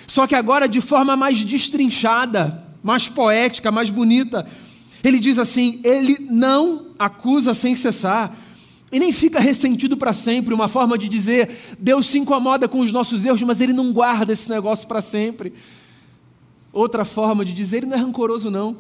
Só 0.05 0.27
que 0.27 0.35
agora 0.35 0.67
de 0.67 0.79
forma 0.79 1.15
mais 1.15 1.43
destrinchada, 1.43 2.63
mais 2.83 3.09
poética, 3.09 3.71
mais 3.71 3.89
bonita. 3.89 4.45
Ele 5.03 5.17
diz 5.17 5.39
assim: 5.39 5.81
Ele 5.83 6.19
não 6.29 6.89
acusa 6.99 7.55
sem 7.55 7.75
cessar. 7.75 8.37
E 8.91 8.99
nem 8.99 9.11
fica 9.11 9.39
ressentido 9.39 9.97
para 9.97 10.13
sempre, 10.13 10.53
uma 10.53 10.67
forma 10.67 10.95
de 10.95 11.09
dizer, 11.09 11.49
Deus 11.79 12.05
se 12.05 12.19
incomoda 12.19 12.67
com 12.67 12.81
os 12.81 12.91
nossos 12.91 13.25
erros, 13.25 13.41
mas 13.41 13.59
Ele 13.59 13.73
não 13.73 13.91
guarda 13.91 14.31
esse 14.31 14.47
negócio 14.47 14.87
para 14.87 15.01
sempre. 15.01 15.53
Outra 16.71 17.03
forma 17.03 17.43
de 17.43 17.51
dizer, 17.51 17.77
Ele 17.77 17.87
não 17.87 17.97
é 17.97 17.99
rancoroso, 17.99 18.51
não. 18.51 18.77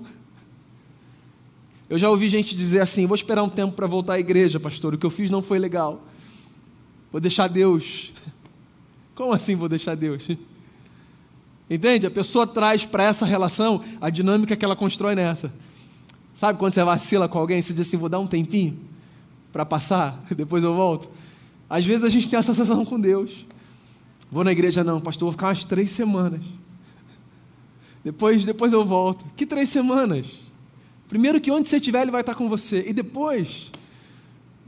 Eu 1.89 1.97
já 1.97 2.07
ouvi 2.07 2.29
gente 2.29 2.55
dizer 2.55 2.81
assim: 2.81 3.07
vou 3.07 3.15
esperar 3.15 3.41
um 3.41 3.49
tempo 3.49 3.73
para 3.73 3.87
voltar 3.87 4.13
à 4.13 4.19
igreja, 4.19 4.59
pastor, 4.59 4.93
o 4.93 4.97
que 4.99 5.07
eu 5.07 5.09
fiz 5.09 5.31
não 5.31 5.41
foi 5.41 5.57
legal. 5.57 6.03
Vou 7.15 7.21
deixar 7.21 7.47
Deus. 7.47 8.11
Como 9.15 9.31
assim 9.31 9.55
vou 9.55 9.69
deixar 9.69 9.95
Deus? 9.95 10.27
Entende? 11.69 12.05
A 12.05 12.11
pessoa 12.11 12.45
traz 12.45 12.83
para 12.83 13.05
essa 13.05 13.25
relação 13.25 13.81
a 14.01 14.09
dinâmica 14.09 14.53
que 14.53 14.65
ela 14.65 14.75
constrói 14.75 15.15
nessa. 15.15 15.53
Sabe 16.35 16.59
quando 16.59 16.73
você 16.73 16.83
vacila 16.83 17.29
com 17.29 17.39
alguém, 17.39 17.61
você 17.61 17.73
diz 17.73 17.87
assim, 17.87 17.95
vou 17.95 18.09
dar 18.09 18.19
um 18.19 18.27
tempinho 18.27 18.77
para 19.53 19.65
passar, 19.65 20.25
depois 20.35 20.61
eu 20.61 20.75
volto. 20.75 21.09
Às 21.69 21.85
vezes 21.85 22.03
a 22.03 22.09
gente 22.09 22.27
tem 22.27 22.37
essa 22.37 22.53
sensação 22.53 22.83
com 22.83 22.99
Deus. 22.99 23.45
Vou 24.29 24.43
na 24.43 24.51
igreja 24.51 24.83
não, 24.83 24.99
pastor, 24.99 25.27
vou 25.27 25.31
ficar 25.31 25.47
umas 25.47 25.63
três 25.63 25.91
semanas. 25.91 26.43
Depois, 28.03 28.43
depois 28.43 28.73
eu 28.73 28.83
volto. 28.83 29.25
Que 29.37 29.45
três 29.45 29.69
semanas? 29.69 30.51
Primeiro 31.07 31.39
que 31.39 31.49
onde 31.49 31.69
você 31.69 31.77
estiver, 31.77 32.01
ele 32.01 32.11
vai 32.11 32.19
estar 32.19 32.35
com 32.35 32.49
você. 32.49 32.83
E 32.85 32.91
depois, 32.91 33.71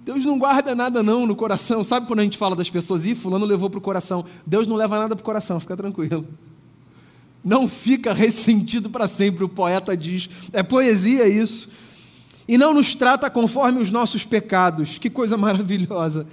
Deus 0.08 0.24
não 0.24 0.39
guarda 0.39 0.74
nada 0.74 1.04
não 1.04 1.28
no 1.28 1.36
coração. 1.36 1.84
Sabe 1.84 2.08
quando 2.08 2.22
a 2.22 2.24
gente 2.24 2.38
fala 2.38 2.56
das 2.56 2.70
pessoas, 2.70 3.06
e 3.06 3.13
fulano 3.13 3.46
levou 3.46 3.70
para 3.70 3.78
o 3.78 3.82
coração. 3.82 4.24
Deus 4.46 4.65
não 4.65 4.78
leva 4.78 4.98
nada 4.98 5.13
para 5.17 5.22
o 5.22 5.26
coração, 5.26 5.60
fica 5.60 5.76
tranquilo. 5.76 6.26
Não 7.43 7.67
fica 7.67 8.13
ressentido 8.13 8.89
para 8.89 9.06
sempre, 9.06 9.43
o 9.43 9.50
poeta 9.50 9.98
diz. 9.98 10.30
É 10.54 10.63
poesia 10.63 11.28
isso. 11.28 11.67
E 12.48 12.58
não 12.58 12.74
nos 12.74 12.96
trata 12.96 13.30
conforme 13.30 13.82
os 13.82 13.89
nossos 13.89 14.24
pecados. 14.24 14.98
Que 14.98 15.10
coisa 15.10 15.36
maravilhosa. 15.36 16.26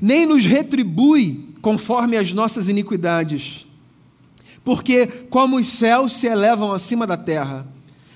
Nem 0.00 0.24
nos 0.24 0.46
retribui 0.46 1.50
conforme 1.60 2.16
as 2.16 2.32
nossas 2.32 2.66
iniquidades. 2.66 3.66
Porque 4.64 5.06
como 5.28 5.56
os 5.56 5.66
céus 5.66 6.14
se 6.14 6.26
elevam 6.26 6.72
acima 6.72 7.06
da 7.06 7.18
terra, 7.18 7.66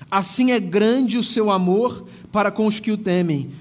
assim 0.09 0.49
é 0.49 0.59
grande 0.59 1.19
o 1.19 1.23
seu 1.23 1.51
amor 1.51 2.03
para 2.31 2.49
com 2.49 2.65
os 2.65 2.79
que 2.79 2.91
o 2.91 2.97
temem. 2.97 3.51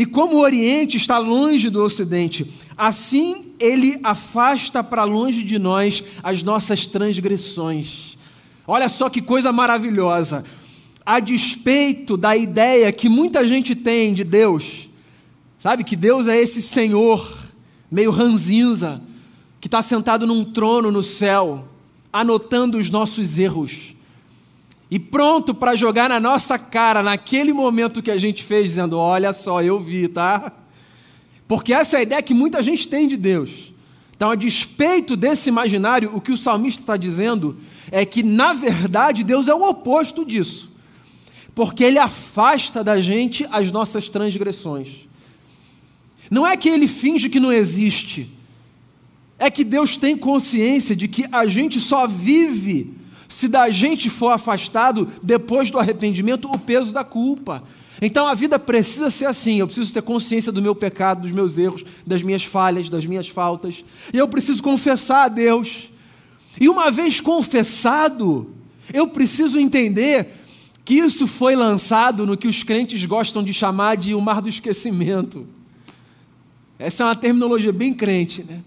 E 0.00 0.06
como 0.06 0.36
o 0.36 0.40
Oriente 0.40 0.96
está 0.96 1.18
longe 1.18 1.68
do 1.68 1.84
Ocidente, 1.84 2.46
assim 2.74 3.52
ele 3.60 4.00
afasta 4.02 4.82
para 4.82 5.04
longe 5.04 5.42
de 5.42 5.58
nós 5.58 6.02
as 6.22 6.42
nossas 6.42 6.86
transgressões. 6.86 8.16
Olha 8.66 8.88
só 8.88 9.10
que 9.10 9.20
coisa 9.20 9.52
maravilhosa. 9.52 10.42
A 11.04 11.20
despeito 11.20 12.16
da 12.16 12.34
ideia 12.34 12.90
que 12.90 13.10
muita 13.10 13.46
gente 13.46 13.74
tem 13.74 14.14
de 14.14 14.24
Deus, 14.24 14.88
sabe 15.58 15.84
que 15.84 15.96
Deus 15.96 16.26
é 16.26 16.40
esse 16.40 16.62
Senhor 16.62 17.36
meio 17.90 18.10
ranzinza, 18.10 19.02
que 19.60 19.68
está 19.68 19.82
sentado 19.82 20.26
num 20.26 20.44
trono 20.44 20.90
no 20.90 21.02
céu, 21.02 21.68
anotando 22.10 22.78
os 22.78 22.88
nossos 22.88 23.38
erros 23.38 23.94
e 24.90 24.98
pronto 24.98 25.54
para 25.54 25.76
jogar 25.76 26.08
na 26.08 26.18
nossa 26.18 26.58
cara 26.58 27.02
naquele 27.02 27.52
momento 27.52 28.02
que 28.02 28.10
a 28.10 28.18
gente 28.18 28.42
fez, 28.42 28.70
dizendo: 28.70 28.98
Olha 28.98 29.32
só, 29.32 29.62
eu 29.62 29.78
vi, 29.78 30.08
tá? 30.08 30.52
Porque 31.46 31.72
essa 31.72 31.96
é 31.96 32.00
a 32.00 32.02
ideia 32.02 32.22
que 32.22 32.34
muita 32.34 32.62
gente 32.62 32.88
tem 32.88 33.06
de 33.06 33.16
Deus. 33.16 33.72
Então, 34.16 34.30
a 34.30 34.34
despeito 34.34 35.16
desse 35.16 35.48
imaginário, 35.48 36.14
o 36.14 36.20
que 36.20 36.32
o 36.32 36.36
salmista 36.36 36.82
está 36.82 36.96
dizendo 36.96 37.56
é 37.90 38.04
que, 38.04 38.22
na 38.22 38.52
verdade, 38.52 39.24
Deus 39.24 39.48
é 39.48 39.54
o 39.54 39.68
oposto 39.68 40.24
disso. 40.26 40.70
Porque 41.54 41.82
ele 41.82 41.98
afasta 41.98 42.84
da 42.84 43.00
gente 43.00 43.46
as 43.50 43.70
nossas 43.70 44.08
transgressões. 44.08 45.08
Não 46.30 46.46
é 46.46 46.56
que 46.56 46.68
ele 46.68 46.86
finge 46.86 47.28
que 47.28 47.40
não 47.40 47.52
existe, 47.52 48.30
é 49.38 49.50
que 49.50 49.64
Deus 49.64 49.96
tem 49.96 50.16
consciência 50.16 50.94
de 50.94 51.08
que 51.08 51.24
a 51.32 51.46
gente 51.46 51.80
só 51.80 52.06
vive 52.06 52.99
se 53.30 53.46
da 53.46 53.70
gente 53.70 54.10
for 54.10 54.30
afastado 54.30 55.08
depois 55.22 55.70
do 55.70 55.78
arrependimento 55.78 56.50
o 56.50 56.58
peso 56.58 56.92
da 56.92 57.04
culpa. 57.04 57.62
Então 58.02 58.26
a 58.26 58.34
vida 58.34 58.58
precisa 58.58 59.08
ser 59.08 59.26
assim. 59.26 59.60
Eu 59.60 59.66
preciso 59.66 59.92
ter 59.92 60.02
consciência 60.02 60.50
do 60.50 60.60
meu 60.60 60.74
pecado, 60.74 61.22
dos 61.22 61.30
meus 61.30 61.56
erros, 61.56 61.84
das 62.04 62.22
minhas 62.22 62.44
falhas, 62.44 62.88
das 62.88 63.06
minhas 63.06 63.28
faltas. 63.28 63.84
E 64.12 64.18
eu 64.18 64.26
preciso 64.26 64.62
confessar 64.62 65.24
a 65.24 65.28
Deus. 65.28 65.90
E 66.60 66.68
uma 66.68 66.90
vez 66.90 67.20
confessado, 67.20 68.52
eu 68.92 69.06
preciso 69.06 69.60
entender 69.60 70.26
que 70.84 70.94
isso 70.94 71.28
foi 71.28 71.54
lançado 71.54 72.26
no 72.26 72.36
que 72.36 72.48
os 72.48 72.64
crentes 72.64 73.04
gostam 73.04 73.44
de 73.44 73.54
chamar 73.54 73.96
de 73.96 74.12
o 74.12 74.20
mar 74.20 74.42
do 74.42 74.48
esquecimento. 74.48 75.46
Essa 76.78 77.04
é 77.04 77.06
uma 77.06 77.16
terminologia 77.16 77.72
bem 77.72 77.94
crente, 77.94 78.42
né? 78.42 78.60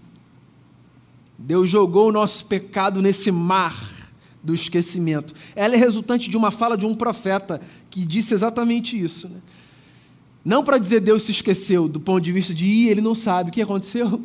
Deus 1.36 1.68
jogou 1.68 2.08
o 2.08 2.12
nosso 2.12 2.46
pecado 2.46 3.02
nesse 3.02 3.30
mar 3.30 3.93
do 4.44 4.52
esquecimento. 4.52 5.34
Ela 5.56 5.74
é 5.74 5.78
resultante 5.78 6.28
de 6.28 6.36
uma 6.36 6.50
fala 6.50 6.76
de 6.76 6.84
um 6.84 6.94
profeta 6.94 7.60
que 7.90 8.04
disse 8.04 8.34
exatamente 8.34 8.96
isso. 8.96 9.26
Né? 9.28 9.38
Não 10.44 10.62
para 10.62 10.76
dizer 10.76 11.00
Deus 11.00 11.22
se 11.22 11.30
esqueceu, 11.30 11.88
do 11.88 11.98
ponto 11.98 12.20
de 12.20 12.30
vista 12.30 12.52
de 12.52 12.66
ir, 12.66 12.90
ele 12.90 13.00
não 13.00 13.14
sabe 13.14 13.48
o 13.48 13.52
que 13.52 13.62
aconteceu. 13.62 14.20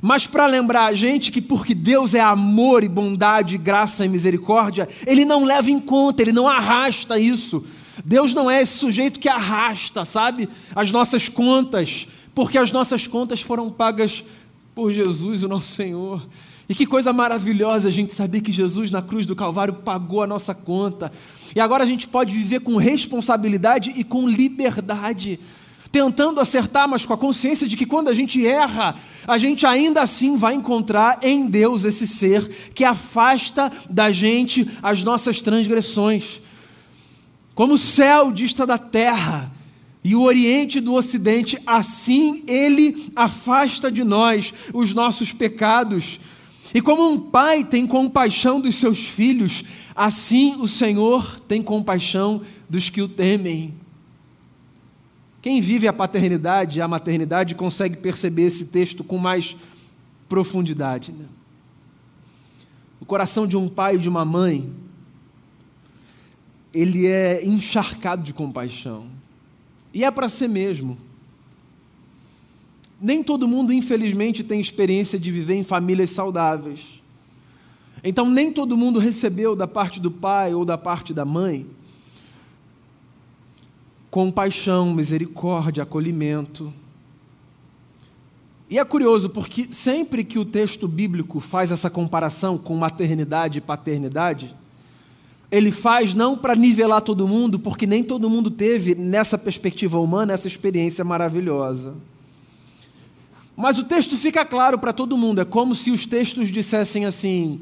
Mas 0.00 0.26
para 0.26 0.46
lembrar 0.46 0.86
a 0.86 0.94
gente 0.94 1.32
que 1.32 1.42
porque 1.42 1.74
Deus 1.74 2.14
é 2.14 2.20
amor 2.20 2.84
e 2.84 2.88
bondade, 2.88 3.58
graça 3.58 4.04
e 4.04 4.08
misericórdia, 4.08 4.88
Ele 5.06 5.24
não 5.24 5.44
leva 5.44 5.70
em 5.70 5.80
conta, 5.80 6.22
Ele 6.22 6.32
não 6.32 6.48
arrasta 6.48 7.18
isso. 7.18 7.64
Deus 8.04 8.32
não 8.32 8.50
é 8.50 8.62
esse 8.62 8.76
sujeito 8.78 9.20
que 9.20 9.28
arrasta, 9.28 10.04
sabe, 10.04 10.48
as 10.74 10.90
nossas 10.90 11.28
contas, 11.28 12.06
porque 12.34 12.58
as 12.58 12.72
nossas 12.72 13.06
contas 13.06 13.40
foram 13.40 13.70
pagas 13.70 14.24
por 14.74 14.92
Jesus, 14.92 15.44
o 15.44 15.48
nosso 15.48 15.72
Senhor. 15.72 16.26
E 16.68 16.74
que 16.74 16.86
coisa 16.86 17.12
maravilhosa 17.12 17.88
a 17.88 17.92
gente 17.92 18.14
saber 18.14 18.40
que 18.40 18.50
Jesus 18.50 18.90
na 18.90 19.02
cruz 19.02 19.26
do 19.26 19.36
Calvário 19.36 19.74
pagou 19.74 20.22
a 20.22 20.26
nossa 20.26 20.54
conta. 20.54 21.12
E 21.54 21.60
agora 21.60 21.84
a 21.84 21.86
gente 21.86 22.08
pode 22.08 22.32
viver 22.34 22.60
com 22.60 22.76
responsabilidade 22.76 23.92
e 23.94 24.02
com 24.02 24.28
liberdade 24.28 25.38
tentando 25.94 26.40
acertar, 26.40 26.88
mas 26.88 27.06
com 27.06 27.12
a 27.12 27.16
consciência 27.16 27.68
de 27.68 27.76
que 27.76 27.86
quando 27.86 28.08
a 28.08 28.12
gente 28.12 28.44
erra, 28.44 28.96
a 29.28 29.38
gente 29.38 29.64
ainda 29.64 30.02
assim 30.02 30.36
vai 30.36 30.52
encontrar 30.52 31.20
em 31.22 31.46
Deus 31.46 31.84
esse 31.84 32.04
ser 32.04 32.48
que 32.74 32.84
afasta 32.84 33.70
da 33.88 34.10
gente 34.10 34.68
as 34.82 35.04
nossas 35.04 35.40
transgressões. 35.40 36.42
Como 37.54 37.74
o 37.74 37.78
céu 37.78 38.32
dista 38.32 38.66
da 38.66 38.76
terra 38.76 39.52
e 40.02 40.16
o 40.16 40.22
Oriente 40.22 40.80
do 40.80 40.94
Ocidente, 40.94 41.60
assim 41.64 42.42
ele 42.48 43.12
afasta 43.14 43.88
de 43.88 44.02
nós 44.02 44.52
os 44.72 44.92
nossos 44.92 45.30
pecados. 45.30 46.18
E 46.74 46.82
como 46.82 47.08
um 47.08 47.30
pai 47.30 47.62
tem 47.62 47.86
compaixão 47.86 48.60
dos 48.60 48.74
seus 48.76 48.98
filhos, 48.98 49.62
assim 49.94 50.56
o 50.56 50.66
Senhor 50.66 51.38
tem 51.38 51.62
compaixão 51.62 52.42
dos 52.68 52.90
que 52.90 53.00
o 53.00 53.08
temem. 53.08 53.72
Quem 55.40 55.60
vive 55.60 55.86
a 55.86 55.92
paternidade 55.92 56.78
e 56.78 56.82
a 56.82 56.88
maternidade 56.88 57.54
consegue 57.54 57.96
perceber 57.96 58.42
esse 58.42 58.64
texto 58.64 59.04
com 59.04 59.18
mais 59.18 59.56
profundidade. 60.28 61.12
Né? 61.12 61.26
O 62.98 63.04
coração 63.04 63.46
de 63.46 63.56
um 63.56 63.68
pai 63.68 63.94
e 63.94 63.98
de 63.98 64.08
uma 64.08 64.24
mãe, 64.24 64.68
ele 66.72 67.06
é 67.06 67.46
encharcado 67.46 68.22
de 68.24 68.34
compaixão. 68.34 69.06
E 69.92 70.02
é 70.02 70.10
para 70.10 70.28
ser 70.28 70.48
mesmo. 70.48 70.98
Nem 73.04 73.22
todo 73.22 73.46
mundo, 73.46 73.70
infelizmente, 73.70 74.42
tem 74.42 74.58
experiência 74.58 75.18
de 75.18 75.30
viver 75.30 75.56
em 75.56 75.62
famílias 75.62 76.08
saudáveis. 76.08 76.80
Então, 78.02 78.30
nem 78.30 78.50
todo 78.50 78.78
mundo 78.78 78.98
recebeu 78.98 79.54
da 79.54 79.66
parte 79.66 80.00
do 80.00 80.10
pai 80.10 80.54
ou 80.54 80.64
da 80.64 80.78
parte 80.78 81.12
da 81.12 81.22
mãe 81.22 81.66
compaixão, 84.10 84.94
misericórdia, 84.94 85.82
acolhimento. 85.82 86.72
E 88.70 88.78
é 88.78 88.84
curioso 88.84 89.28
porque 89.28 89.66
sempre 89.70 90.24
que 90.24 90.38
o 90.38 90.44
texto 90.44 90.88
bíblico 90.88 91.40
faz 91.40 91.70
essa 91.70 91.90
comparação 91.90 92.56
com 92.56 92.74
maternidade 92.74 93.58
e 93.58 93.60
paternidade, 93.60 94.56
ele 95.50 95.70
faz 95.70 96.14
não 96.14 96.38
para 96.38 96.54
nivelar 96.54 97.02
todo 97.02 97.28
mundo, 97.28 97.58
porque 97.58 97.86
nem 97.86 98.02
todo 98.02 98.30
mundo 98.30 98.50
teve, 98.50 98.94
nessa 98.94 99.36
perspectiva 99.36 99.98
humana, 99.98 100.32
essa 100.32 100.48
experiência 100.48 101.04
maravilhosa. 101.04 101.94
Mas 103.56 103.78
o 103.78 103.84
texto 103.84 104.16
fica 104.16 104.44
claro 104.44 104.78
para 104.78 104.92
todo 104.92 105.16
mundo, 105.16 105.40
é 105.40 105.44
como 105.44 105.74
se 105.74 105.90
os 105.90 106.04
textos 106.06 106.50
dissessem 106.50 107.06
assim: 107.06 107.60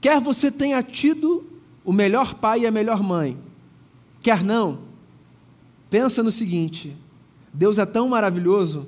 quer 0.00 0.20
você 0.20 0.50
tenha 0.50 0.82
tido 0.82 1.44
o 1.84 1.92
melhor 1.92 2.34
pai 2.34 2.60
e 2.60 2.66
a 2.66 2.70
melhor 2.70 3.02
mãe, 3.02 3.36
quer 4.22 4.44
não, 4.44 4.90
Pensa 5.90 6.22
no 6.22 6.30
seguinte: 6.30 6.96
Deus 7.52 7.76
é 7.76 7.84
tão 7.84 8.08
maravilhoso 8.08 8.86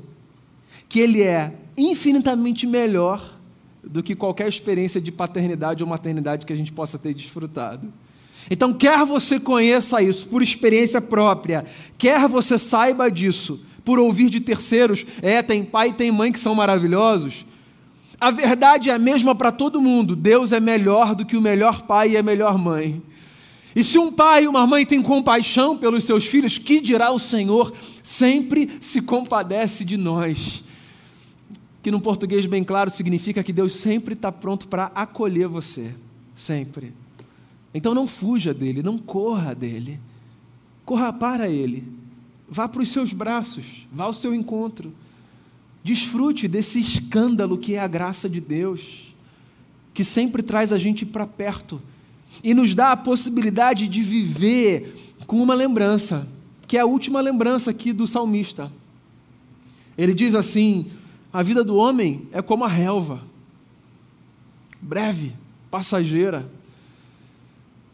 que 0.89 1.01
Ele 1.01 1.21
é 1.23 1.53
infinitamente 1.77 2.67
melhor 2.67 3.39
do 3.83 4.03
que 4.03 4.15
qualquer 4.15 4.49
experiência 4.49 5.01
de 5.01 5.11
paternidade 5.11 5.83
ou 5.83 5.89
maternidade 5.89 6.47
que 6.47 6.53
a 6.53 6.57
gente 6.57 6.73
possa 6.73 6.97
ter 6.97 7.13
desfrutado. 7.13 7.93
Então, 8.49 8.73
quer 8.73 9.05
você 9.05 9.41
conheça 9.41 10.01
isso 10.01 10.29
por 10.29 10.43
experiência 10.43 11.01
própria, 11.01 11.65
quer 11.99 12.29
você 12.29 12.59
saiba 12.59 13.11
disso 13.11 13.61
por 13.85 13.99
ouvir 13.99 14.31
de 14.31 14.41
terceiros, 14.41 15.05
é, 15.21 15.43
tem 15.43 15.65
pai 15.65 15.89
e 15.89 15.93
tem 15.93 16.11
mãe 16.11 16.31
que 16.31 16.41
são 16.41 16.55
maravilhosos. 16.55 17.45
A 18.21 18.31
verdade 18.31 18.89
é 18.89 18.93
a 18.93 18.99
mesma 18.99 19.35
para 19.35 19.51
todo 19.51 19.81
mundo: 19.81 20.15
Deus 20.15 20.53
é 20.53 20.61
melhor 20.61 21.15
do 21.15 21.27
que 21.27 21.37
o 21.37 21.41
melhor 21.41 21.83
pai 21.83 22.11
e 22.11 22.17
a 22.17 22.23
melhor 22.23 22.57
mãe. 22.57 23.03
E 23.75 23.83
se 23.83 23.99
um 23.99 24.13
pai 24.13 24.45
e 24.45 24.49
uma 24.49 24.67
mãe 24.67 24.85
têm 24.85 25.03
compaixão 25.03 25.77
pelos 25.77 26.05
seus 26.05 26.27
filhos, 26.27 26.59
que 26.59 26.81
dirá 26.81 27.11
o 27.11 27.19
Senhor 27.19 27.73
sempre 28.03 28.71
se 28.81 29.01
compadece 29.01 29.85
de 29.85 29.97
nós? 29.97 30.63
Que 31.83 31.91
no 31.91 32.01
português 32.01 32.47
bem 32.47 32.63
claro 32.63 32.91
significa 32.91 33.43
que 33.43 33.53
Deus 33.53 33.75
sempre 33.75 34.15
está 34.15 34.31
pronto 34.31 34.69
para 34.69 34.93
acolher 34.95 35.49
você, 35.49 35.93
sempre. 36.37 36.93
Então 37.75 37.95
não 37.95 38.07
fuja 38.07 38.53
dele, 38.53 38.83
não 38.83 38.99
corra 38.99 39.55
dele, 39.55 39.99
corra 40.85 41.13
para 41.13 41.49
ele, 41.49 41.83
vá 42.53 42.69
para 42.69 42.83
os 42.83 42.91
seus 42.91 43.15
braços, 43.15 43.65
vá 43.91 44.05
ao 44.05 44.13
seu 44.13 44.35
encontro, 44.35 44.93
desfrute 45.83 46.47
desse 46.47 46.79
escândalo 46.79 47.57
que 47.57 47.75
é 47.75 47.81
a 47.81 47.89
graça 47.89 48.29
de 48.29 48.43
Deus, 48.43 49.15
que 49.95 50.05
sempre 50.05 50.43
traz 50.43 50.71
a 50.71 50.77
gente 50.77 51.07
para 51.07 51.27
perto 51.27 51.81
e 52.45 52.53
nos 52.53 52.75
dá 52.75 52.93
a 52.93 52.97
possibilidade 52.97 53.89
de 53.89 54.03
viver 54.03 55.15
com 55.27 55.43
uma 55.43 55.55
lembrança, 55.55 56.29
que 56.69 56.77
é 56.77 56.81
a 56.81 56.87
última 56.87 57.23
lembrança 57.23 57.71
aqui 57.71 57.91
do 57.91 58.07
salmista. 58.07 58.71
Ele 59.97 60.13
diz 60.13 60.35
assim: 60.35 60.91
a 61.33 61.43
vida 61.43 61.65
do 61.65 61.77
homem 61.77 62.29
é 62.33 62.43
como 62.43 62.65
a 62.65 62.69
relva, 62.69 63.23
breve, 64.79 65.33
passageira. 65.71 66.47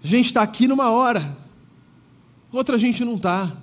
A 0.03 0.07
gente 0.07 0.27
está 0.27 0.43
aqui 0.43 0.67
numa 0.67 0.91
hora, 0.91 1.37
outra 2.51 2.77
gente 2.77 3.05
não 3.05 3.15
está. 3.15 3.57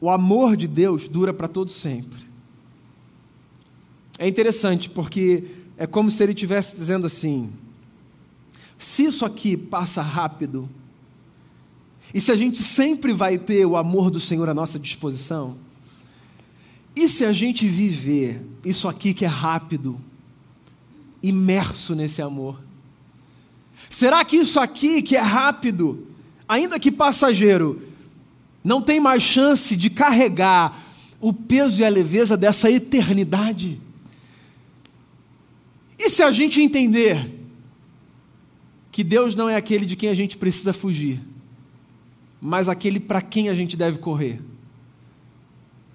O 0.00 0.08
amor 0.08 0.56
de 0.56 0.66
Deus 0.66 1.08
dura 1.08 1.32
para 1.32 1.46
todo 1.46 1.70
sempre. 1.70 2.18
É 4.18 4.26
interessante 4.26 4.88
porque 4.88 5.44
é 5.76 5.86
como 5.86 6.10
se 6.10 6.22
ele 6.22 6.32
estivesse 6.32 6.76
dizendo 6.76 7.06
assim: 7.06 7.50
se 8.78 9.04
isso 9.04 9.24
aqui 9.24 9.56
passa 9.56 10.00
rápido, 10.00 10.68
e 12.14 12.20
se 12.20 12.32
a 12.32 12.36
gente 12.36 12.62
sempre 12.62 13.12
vai 13.12 13.38
ter 13.38 13.64
o 13.66 13.76
amor 13.76 14.10
do 14.10 14.18
Senhor 14.18 14.48
à 14.48 14.54
nossa 14.54 14.78
disposição, 14.78 15.56
e 16.94 17.08
se 17.08 17.24
a 17.24 17.32
gente 17.32 17.68
viver 17.68 18.42
isso 18.64 18.88
aqui 18.88 19.14
que 19.14 19.24
é 19.24 19.28
rápido, 19.28 20.00
imerso 21.22 21.94
nesse 21.94 22.20
amor? 22.20 22.60
Será 23.88 24.24
que 24.24 24.36
isso 24.36 24.58
aqui 24.58 25.02
que 25.02 25.16
é 25.16 25.20
rápido, 25.20 26.06
ainda 26.48 26.78
que 26.78 26.90
passageiro, 26.90 27.89
não 28.62 28.82
tem 28.82 29.00
mais 29.00 29.22
chance 29.22 29.76
de 29.76 29.88
carregar 29.88 30.78
o 31.20 31.32
peso 31.32 31.80
e 31.80 31.84
a 31.84 31.88
leveza 31.88 32.36
dessa 32.36 32.70
eternidade? 32.70 33.80
E 35.98 36.08
se 36.08 36.22
a 36.22 36.30
gente 36.30 36.60
entender 36.60 37.40
que 38.90 39.04
Deus 39.04 39.34
não 39.34 39.48
é 39.48 39.56
aquele 39.56 39.86
de 39.86 39.96
quem 39.96 40.08
a 40.08 40.14
gente 40.14 40.36
precisa 40.36 40.72
fugir, 40.72 41.20
mas 42.40 42.68
aquele 42.68 42.98
para 42.98 43.20
quem 43.20 43.48
a 43.48 43.54
gente 43.54 43.76
deve 43.76 43.98
correr. 43.98 44.40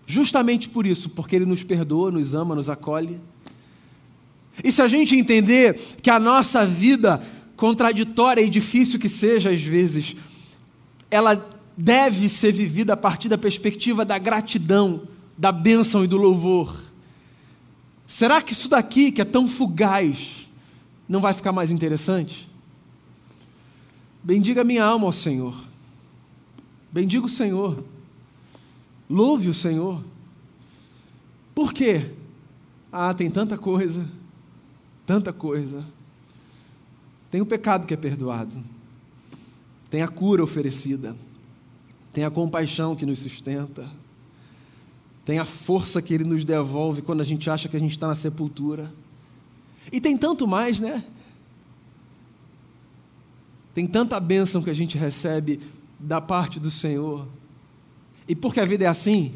Justamente 0.07 0.69
por 0.69 0.85
isso, 0.85 1.09
porque 1.09 1.35
Ele 1.35 1.45
nos 1.45 1.63
perdoa, 1.63 2.11
nos 2.11 2.35
ama, 2.35 2.53
nos 2.53 2.69
acolhe. 2.69 3.19
E 4.63 4.71
se 4.71 4.81
a 4.81 4.87
gente 4.87 5.15
entender 5.15 5.73
que 6.01 6.09
a 6.09 6.19
nossa 6.19 6.65
vida, 6.65 7.21
contraditória 7.55 8.41
e 8.41 8.49
difícil 8.49 8.99
que 8.99 9.09
seja 9.09 9.49
às 9.49 9.61
vezes, 9.61 10.15
ela 11.09 11.35
deve 11.77 12.29
ser 12.29 12.51
vivida 12.51 12.93
a 12.93 12.97
partir 12.97 13.27
da 13.29 13.37
perspectiva 13.37 14.05
da 14.05 14.17
gratidão, 14.17 15.07
da 15.37 15.51
bênção 15.51 16.03
e 16.03 16.07
do 16.07 16.17
louvor. 16.17 16.75
Será 18.07 18.41
que 18.41 18.53
isso 18.53 18.69
daqui, 18.69 19.11
que 19.11 19.21
é 19.21 19.25
tão 19.25 19.47
fugaz, 19.47 20.47
não 21.07 21.19
vai 21.19 21.33
ficar 21.33 21.51
mais 21.51 21.71
interessante? 21.71 22.49
Bendiga 24.23 24.63
minha 24.63 24.83
alma 24.83 25.05
ao 25.05 25.13
Senhor. 25.13 25.55
Bendiga 26.91 27.25
o 27.25 27.29
Senhor. 27.29 27.83
Louve 29.09 29.49
o 29.49 29.53
Senhor. 29.53 30.03
Por 31.53 31.73
quê? 31.73 32.11
Ah, 32.91 33.13
tem 33.13 33.29
tanta 33.29 33.57
coisa, 33.57 34.09
tanta 35.05 35.33
coisa. 35.33 35.85
Tem 37.29 37.41
o 37.41 37.45
pecado 37.45 37.85
que 37.85 37.93
é 37.93 37.97
perdoado. 37.97 38.63
tem 39.89 40.01
a 40.01 40.07
cura 40.07 40.43
oferecida, 40.43 41.15
tem 42.15 42.23
a 42.23 42.31
compaixão 42.31 42.95
que 42.95 43.05
nos 43.05 43.19
sustenta, 43.19 43.91
tem 45.25 45.37
a 45.37 45.43
força 45.43 46.01
que 46.01 46.13
Ele 46.13 46.23
nos 46.23 46.45
devolve 46.45 47.01
quando 47.01 47.19
a 47.19 47.25
gente 47.25 47.49
acha 47.49 47.67
que 47.67 47.75
a 47.75 47.79
gente 47.79 47.91
está 47.91 48.07
na 48.07 48.15
sepultura. 48.15 48.89
E 49.91 49.99
tem 49.99 50.15
tanto 50.15 50.47
mais, 50.47 50.79
né? 50.79 51.03
Tem 53.73 53.85
tanta 53.85 54.17
bênção 54.17 54.63
que 54.63 54.69
a 54.69 54.73
gente 54.73 54.97
recebe 54.97 55.59
da 55.99 56.21
parte 56.21 56.57
do 56.57 56.71
Senhor. 56.71 57.27
E 58.29 58.33
porque 58.33 58.61
a 58.61 58.65
vida 58.65 58.85
é 58.85 58.87
assim, 58.87 59.33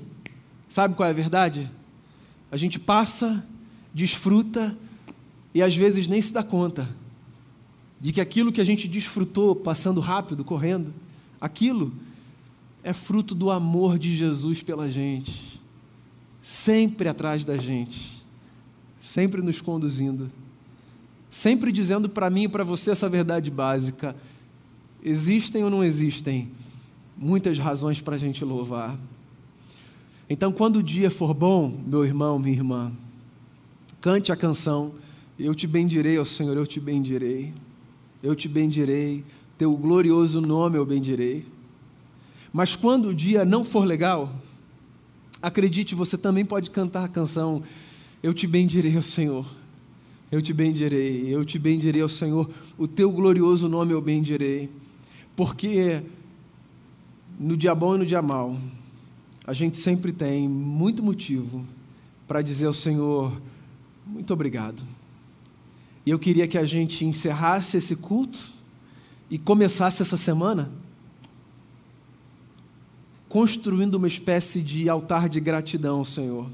sabe 0.70 0.96
qual 0.96 1.06
é 1.06 1.10
a 1.10 1.14
verdade? 1.14 1.70
A 2.50 2.56
gente 2.56 2.80
passa, 2.80 3.46
desfruta 3.94 4.74
e 5.54 5.62
às 5.62 5.76
vezes 5.76 6.08
nem 6.08 6.22
se 6.22 6.32
dá 6.32 6.44
conta 6.44 6.88
de 8.00 8.14
que 8.14 8.22
aquilo 8.22 8.54
que 8.54 8.62
a 8.62 8.66
gente 8.66 8.88
desfrutou 8.88 9.54
passando 9.54 10.00
rápido, 10.00 10.46
correndo, 10.46 10.94
aquilo 11.42 11.92
é 12.84 12.94
fruto 12.94 13.36
do 13.36 13.52
amor 13.52 14.00
de 14.00 14.16
Jesus 14.16 14.64
pela 14.64 14.90
gente, 14.90 15.62
sempre 16.42 17.10
atrás 17.10 17.44
da 17.44 17.58
gente, 17.58 18.24
sempre 19.02 19.42
nos 19.42 19.62
conduzindo, 19.62 20.32
sempre 21.30 21.72
dizendo 21.72 22.10
para 22.10 22.30
mim 22.30 22.44
e 22.44 22.50
para 22.50 22.64
você 22.64 22.92
essa 22.92 23.10
verdade 23.10 23.52
básica: 23.52 24.16
existem 25.04 25.64
ou 25.64 25.70
não 25.70 25.84
existem 25.84 26.50
muitas 27.18 27.58
razões 27.58 28.02
para 28.02 28.16
a 28.16 28.20
gente 28.20 28.44
louvar. 28.46 28.98
Então, 30.30 30.52
quando 30.52 30.78
o 30.78 30.84
dia 30.84 31.10
for 31.10 31.34
bom, 31.34 31.76
meu 31.86 32.06
irmão, 32.06 32.38
minha 32.38 32.56
irmã, 32.56 32.92
cante 34.00 34.32
a 34.32 34.36
canção, 34.36 34.94
eu 35.38 35.56
te 35.56 35.66
bendirei, 35.66 36.20
ó 36.20 36.26
Senhor, 36.26 36.56
eu 36.56 36.68
te 36.68 36.80
bendirei. 36.80 37.54
Eu 38.22 38.36
te 38.36 38.50
bendirei, 38.50 39.24
teu 39.58 39.76
glorioso 39.78 40.42
nome 40.42 40.78
eu 40.78 40.86
bendirei. 40.86 41.46
Mas 42.52 42.76
quando 42.76 43.10
o 43.10 43.14
dia 43.14 43.46
não 43.46 43.64
for 43.64 43.86
legal, 43.86 44.34
acredite, 45.42 45.94
você 45.94 46.18
também 46.18 46.44
pode 46.44 46.72
cantar 46.72 47.04
a 47.04 47.08
canção 47.08 47.64
Eu 48.22 48.34
te 48.34 48.46
bendirei, 48.48 48.98
ó 48.98 49.02
Senhor. 49.02 49.46
Eu 50.32 50.42
te 50.42 50.54
bendirei, 50.54 51.28
eu 51.28 51.46
te 51.46 51.58
bendirei, 51.58 52.04
ó 52.04 52.08
Senhor. 52.08 52.50
O 52.78 52.88
teu 52.88 53.12
glorioso 53.12 53.70
nome 53.70 53.94
eu 53.94 54.02
bendirei. 54.02 54.70
Porque 55.36 56.04
no 57.40 57.56
dia 57.56 57.74
bom 57.74 57.96
e 57.96 58.00
no 58.00 58.06
dia 58.06 58.22
mal, 58.22 58.58
a 59.48 59.54
gente 59.54 59.78
sempre 59.78 60.12
tem 60.12 60.48
muito 60.48 61.02
motivo 61.02 61.66
para 62.28 62.42
dizer 62.42 62.66
ao 62.68 62.74
Senhor: 62.74 63.42
muito 64.06 64.34
obrigado. 64.34 64.84
E 66.06 66.10
eu 66.10 66.20
queria 66.20 66.48
que 66.48 66.58
a 66.58 66.66
gente 66.66 67.06
encerrasse 67.06 67.78
esse 67.78 67.96
culto 67.96 68.50
e 69.30 69.38
começasse 69.38 70.02
essa 70.02 70.18
semana 70.18 70.72
construindo 73.30 73.96
uma 73.96 74.08
espécie 74.08 74.60
de 74.60 74.90
altar 74.90 75.30
de 75.30 75.40
gratidão 75.40 76.04
Senhor. 76.04 76.48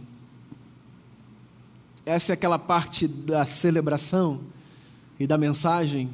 Essa 2.06 2.34
é 2.34 2.36
aquela 2.36 2.60
parte 2.60 3.08
da 3.08 3.46
celebração 3.46 4.42
e 5.18 5.26
da 5.26 5.38
mensagem 5.38 6.10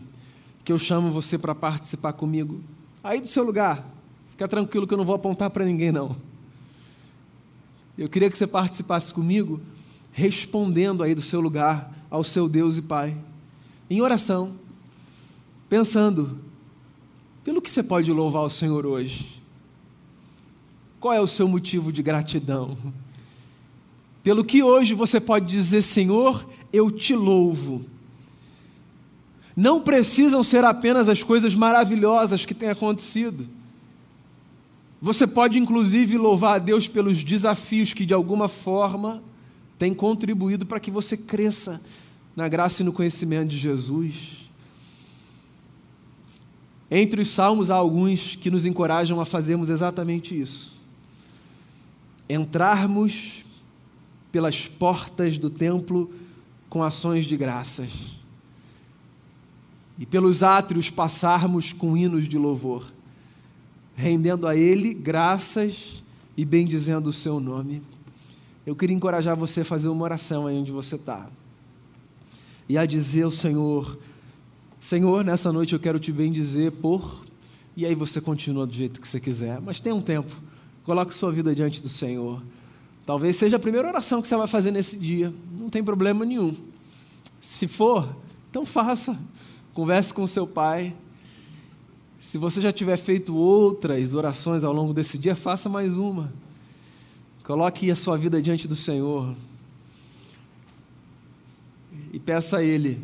que 0.64 0.72
eu 0.72 0.78
chamo 0.78 1.12
você 1.12 1.38
para 1.38 1.56
participar 1.56 2.14
comigo. 2.14 2.62
Aí 3.04 3.20
do 3.20 3.28
seu 3.28 3.44
lugar, 3.44 3.84
fica 4.30 4.48
tranquilo 4.48 4.88
que 4.88 4.94
eu 4.94 4.98
não 4.98 5.04
vou 5.04 5.16
apontar 5.16 5.50
para 5.50 5.66
ninguém 5.66 5.92
não. 5.92 6.16
Eu 7.98 8.08
queria 8.08 8.30
que 8.30 8.38
você 8.38 8.48
participasse 8.48 9.14
comigo, 9.14 9.60
respondendo 10.14 11.04
aí 11.04 11.16
do 11.16 11.22
seu 11.22 11.42
lugar 11.42 11.92
ao 12.10 12.24
seu 12.24 12.48
Deus 12.48 12.78
e 12.78 12.82
Pai 12.82 13.18
em 13.90 14.00
oração, 14.02 14.54
pensando: 15.68 16.40
pelo 17.44 17.62
que 17.62 17.70
você 17.70 17.84
pode 17.84 18.12
louvar 18.12 18.44
o 18.44 18.50
Senhor 18.50 18.86
hoje? 18.86 19.41
Qual 21.02 21.12
é 21.16 21.20
o 21.20 21.26
seu 21.26 21.48
motivo 21.48 21.92
de 21.92 22.04
gratidão? 22.04 22.78
Pelo 24.24 24.46
que 24.46 24.62
hoje 24.62 24.94
você 24.94 25.20
pode 25.20 25.48
dizer, 25.48 25.82
Senhor, 25.82 26.48
eu 26.72 26.92
te 26.92 27.16
louvo. 27.16 27.84
Não 29.56 29.82
precisam 29.82 30.44
ser 30.44 30.64
apenas 30.64 31.10
as 31.10 31.24
coisas 31.24 31.56
maravilhosas 31.56 32.46
que 32.46 32.54
têm 32.54 32.70
acontecido. 32.70 33.50
Você 35.02 35.26
pode, 35.26 35.58
inclusive, 35.58 36.20
louvar 36.20 36.58
a 36.58 36.60
Deus 36.60 36.88
pelos 36.88 37.24
desafios 37.24 37.96
que, 37.96 38.06
de 38.06 38.14
alguma 38.14 38.48
forma, 38.48 39.24
têm 39.80 39.96
contribuído 39.96 40.68
para 40.68 40.80
que 40.80 40.92
você 40.92 41.18
cresça 41.18 41.82
na 42.36 42.48
graça 42.48 42.84
e 42.84 42.86
no 42.86 42.94
conhecimento 42.94 43.50
de 43.50 43.58
Jesus. 43.58 44.48
Entre 46.92 47.24
os 47.24 47.32
salmos 47.32 47.72
há 47.72 47.76
alguns 47.76 48.36
que 48.36 48.52
nos 48.52 48.68
encorajam 48.68 49.20
a 49.20 49.26
fazermos 49.26 49.72
exatamente 49.72 50.40
isso. 50.40 50.81
Entrarmos 52.34 53.44
pelas 54.32 54.66
portas 54.66 55.38
do 55.38 55.50
templo 55.50 56.12
com 56.70 56.82
ações 56.82 57.26
de 57.26 57.36
graças. 57.36 57.90
E 60.00 60.06
pelos 60.06 60.42
átrios 60.42 60.90
passarmos 60.90 61.74
com 61.74 61.98
hinos 61.98 62.28
de 62.28 62.38
louvor, 62.38 62.86
rendendo 63.96 64.48
a 64.48 64.56
Ele 64.56 64.94
graças 64.94 66.02
e 66.38 66.46
bendizendo 66.46 67.10
o 67.10 67.14
seu 67.14 67.40
nome. 67.40 67.82
Eu 68.66 68.76
queria 68.76 68.96
encorajar 68.96 69.36
você 69.36 69.62
a 69.62 69.66
fazer 69.66 69.90
uma 69.90 70.04
oração 70.04 70.48
aí 70.48 70.58
onde 70.58 70.72
você 70.72 70.96
está 70.96 71.28
e 72.70 72.78
a 72.78 72.86
dizer 72.86 73.24
ao 73.24 73.32
Senhor: 73.32 74.00
Senhor, 74.80 75.26
nessa 75.26 75.52
noite 75.52 75.74
eu 75.74 75.80
quero 75.80 76.00
te 76.00 76.12
bendizer 76.12 76.72
por. 76.72 77.22
E 77.76 77.86
aí 77.86 77.94
você 77.94 78.22
continua 78.22 78.66
do 78.66 78.74
jeito 78.74 79.02
que 79.02 79.08
você 79.08 79.20
quiser, 79.20 79.60
mas 79.60 79.82
tem 79.82 79.92
um 79.92 80.02
tempo. 80.02 80.32
Coloque 80.84 81.14
sua 81.14 81.32
vida 81.32 81.54
diante 81.54 81.82
do 81.82 81.90
Senhor. 81.90 82.42
Talvez 83.06 83.36
seja 83.36 83.58
a 83.58 83.60
primeira 83.60 83.88
oração 83.88 84.22
que 84.22 84.28
você 84.28 84.36
vai 84.36 84.48
fazer 84.48 84.72
nesse 84.72 84.98
dia. 84.98 85.34
Não 85.52 85.70
tem 85.70 85.84
problema 85.84 86.26
nenhum. 86.26 86.56
Se 87.40 87.68
for, 87.68 88.16
então 88.50 88.66
faça. 88.66 89.18
Converse 89.74 90.14
com 90.14 90.26
seu 90.28 90.46
pai. 90.46 90.96
Se 92.20 92.38
você 92.38 92.62
já 92.62 92.72
tiver 92.72 92.98
feito 92.98 93.36
outras 93.36 94.14
orações 94.14 94.64
ao 94.64 94.72
longo 94.72 94.94
desse 94.94 95.18
dia, 95.18 95.36
faça 95.36 95.68
mais 95.68 95.98
uma. 95.98 96.32
Coloque 97.44 97.90
a 97.90 97.96
sua 97.96 98.18
vida 98.18 98.42
diante 98.42 98.68
do 98.68 98.76
Senhor 98.76 99.36
e 102.14 102.20
peça 102.20 102.58
a 102.58 102.64
Ele 102.64 103.02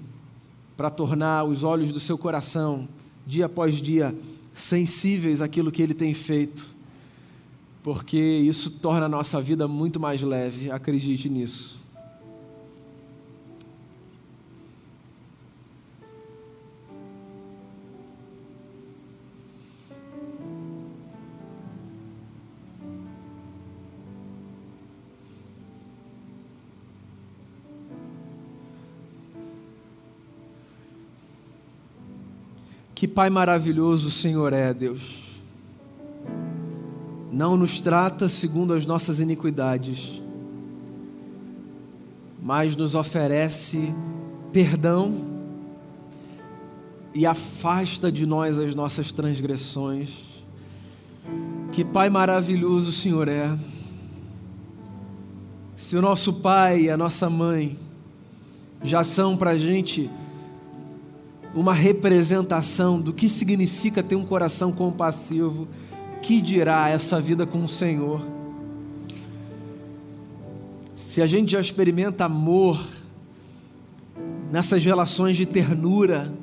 para 0.76 0.90
tornar 0.90 1.44
os 1.44 1.64
olhos 1.64 1.92
do 1.92 2.00
seu 2.00 2.18
coração, 2.18 2.88
dia 3.26 3.48
após 3.48 3.82
dia, 3.82 4.16
sensíveis 4.56 5.42
àquilo 5.42 5.72
que 5.72 5.82
Ele 5.82 5.94
tem 5.94 6.14
feito, 6.14 6.77
porque 7.88 8.18
isso 8.18 8.70
torna 8.70 9.06
a 9.06 9.08
nossa 9.08 9.42
vida 9.42 9.66
muito 9.66 9.98
mais 9.98 10.22
leve, 10.22 10.70
acredite 10.70 11.30
nisso. 11.30 11.80
Que 32.94 33.08
Pai 33.08 33.30
maravilhoso 33.30 34.10
o 34.10 34.12
Senhor 34.12 34.52
é, 34.52 34.74
Deus. 34.74 35.27
Não 37.38 37.56
nos 37.56 37.80
trata 37.80 38.28
segundo 38.28 38.74
as 38.74 38.84
nossas 38.84 39.20
iniquidades, 39.20 40.20
mas 42.42 42.76
nos 42.76 42.96
oferece 42.96 43.94
perdão 44.52 45.20
e 47.14 47.28
afasta 47.28 48.12
de 48.12 48.26
nós 48.26 48.58
as 48.58 48.74
nossas 48.74 49.12
transgressões. 49.12 50.10
Que 51.72 51.86
Pai 51.86 52.10
maravilhoso 52.10 52.90
o 52.90 52.92
Senhor 52.92 53.28
é. 53.28 53.56
Se 55.78 55.96
o 55.96 56.02
nosso 56.02 56.34
pai 56.34 56.86
e 56.86 56.90
a 56.90 56.98
nossa 56.98 57.30
mãe 57.30 57.78
já 58.84 59.04
são 59.04 59.38
para 59.38 59.52
a 59.52 59.60
gente 59.60 60.10
uma 61.54 61.72
representação 61.72 63.00
do 63.00 63.14
que 63.14 63.30
significa 63.30 64.02
ter 64.02 64.16
um 64.16 64.26
coração 64.26 64.72
compassivo, 64.72 65.68
que 66.22 66.42
dirá 66.42 66.90
essa 66.90 67.20
vida 67.20 67.46
com 67.46 67.64
o 67.64 67.70
Senhor? 67.70 68.26
Se 71.08 71.22
a 71.22 71.28
gente 71.28 71.52
já 71.52 71.60
experimenta 71.60 72.26
amor 72.26 72.86
nessas 74.52 74.84
relações 74.84 75.38
de 75.38 75.46
ternura 75.46 76.34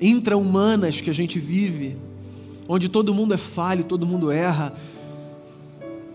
intra-humanas 0.00 1.00
que 1.00 1.10
a 1.10 1.14
gente 1.14 1.38
vive, 1.38 1.96
onde 2.68 2.88
todo 2.88 3.14
mundo 3.14 3.34
é 3.34 3.38
falho, 3.38 3.84
todo 3.84 4.06
mundo 4.06 4.30
erra, 4.30 4.74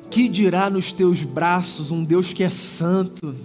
que 0.10 0.28
dirá 0.28 0.70
nos 0.70 0.92
teus 0.92 1.24
braços 1.24 1.92
um 1.92 2.04
Deus 2.04 2.34
que 2.34 2.44
é 2.44 2.50
santo? 2.50 3.36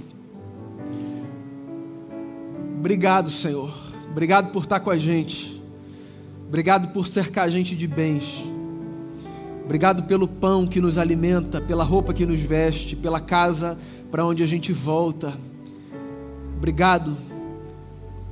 Obrigado, 2.79 3.31
Senhor 3.31 3.85
Obrigado 4.15 4.53
por 4.53 4.63
estar 4.63 4.79
com 4.79 4.91
a 4.91 4.97
gente. 4.97 5.61
Obrigado 6.47 6.93
por 6.93 7.09
cercar 7.09 7.49
a 7.49 7.51
gente 7.51 7.75
de 7.75 7.89
bens. 7.89 8.54
Obrigado 9.65 10.03
pelo 10.03 10.29
pão 10.29 10.67
que 10.67 10.79
nos 10.79 10.99
alimenta, 10.99 11.59
pela 11.59 11.83
roupa 11.83 12.13
que 12.13 12.27
nos 12.27 12.39
veste, 12.39 12.95
pela 12.95 13.19
casa 13.19 13.79
para 14.11 14.25
onde 14.25 14.43
a 14.43 14.47
gente 14.47 14.73
volta. 14.73 15.33
Obrigado 16.57 17.17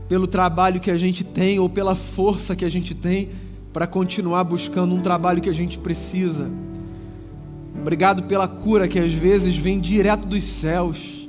pelo 0.09 0.27
trabalho 0.27 0.79
que 0.79 0.90
a 0.90 0.97
gente 0.97 1.25
tem 1.25 1.59
ou 1.59 1.71
pela 1.71 1.95
força 1.95 2.55
que 2.55 2.66
a 2.66 2.68
gente 2.68 2.95
tem 2.95 3.31
para 3.73 3.87
continuar 3.87 4.45
buscando 4.45 4.95
um 4.95 5.01
trabalho 5.01 5.40
que 5.40 5.49
a 5.49 5.55
gente 5.55 5.79
precisa. 5.79 6.51
Obrigado 7.81 8.25
pela 8.25 8.47
cura 8.47 8.87
que 8.87 8.99
às 8.99 9.12
vezes 9.12 9.57
vem 9.57 9.81
direto 9.81 10.27
dos 10.27 10.45
céus 10.45 11.27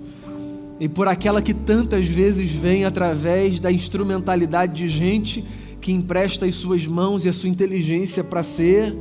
e 0.81 0.89
por 0.89 1.07
aquela 1.07 1.41
que 1.41 1.53
tantas 1.53 2.05
vezes 2.05 2.51
vem 2.51 2.83
através 2.83 3.57
da 3.57 3.71
instrumentalidade 3.71 4.73
de 4.73 4.87
gente 4.89 5.45
que 5.79 5.93
empresta 5.93 6.45
as 6.45 6.55
suas 6.55 6.85
mãos 6.85 7.23
e 7.23 7.29
a 7.29 7.33
sua 7.33 7.47
inteligência 7.47 8.21
para 8.21 8.43
ser 8.43 8.93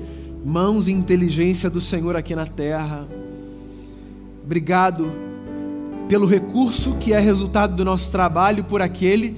mãos 0.45 0.89
e 0.89 0.93
inteligência 0.93 1.71
do 1.71 1.81
Senhor 1.81 2.17
aqui 2.17 2.35
na 2.35 2.47
terra. 2.47 3.07
Obrigado 4.45 5.13
pelo 6.09 6.27
recurso 6.27 6.97
que 6.97 7.13
é 7.13 7.21
resultado 7.21 7.75
do 7.77 7.85
nosso 7.85 8.11
trabalho, 8.11 8.65
por 8.65 8.83
aquele 8.83 9.37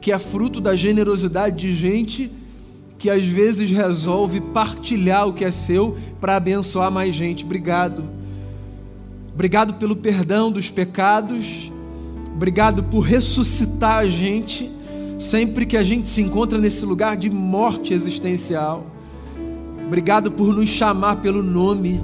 que 0.00 0.12
é 0.12 0.18
fruto 0.18 0.60
da 0.60 0.74
generosidade 0.74 1.56
de 1.56 1.74
gente 1.74 2.30
que 2.98 3.10
às 3.10 3.24
vezes 3.24 3.68
resolve 3.68 4.40
partilhar 4.40 5.26
o 5.26 5.32
que 5.32 5.44
é 5.44 5.50
seu 5.50 5.96
para 6.20 6.36
abençoar 6.36 6.90
mais 6.90 7.14
gente. 7.14 7.44
Obrigado. 7.44 8.04
Obrigado 9.34 9.74
pelo 9.74 9.96
perdão 9.96 10.52
dos 10.52 10.70
pecados. 10.70 11.70
Obrigado 12.32 12.84
por 12.84 13.00
ressuscitar 13.00 13.98
a 13.98 14.08
gente 14.08 14.70
sempre 15.18 15.66
que 15.66 15.76
a 15.76 15.82
gente 15.82 16.06
se 16.06 16.22
encontra 16.22 16.58
nesse 16.58 16.84
lugar 16.84 17.16
de 17.16 17.28
morte 17.28 17.92
existencial. 17.92 18.91
Obrigado 19.86 20.32
por 20.32 20.54
nos 20.54 20.68
chamar 20.68 21.16
pelo 21.16 21.42
nome 21.42 22.00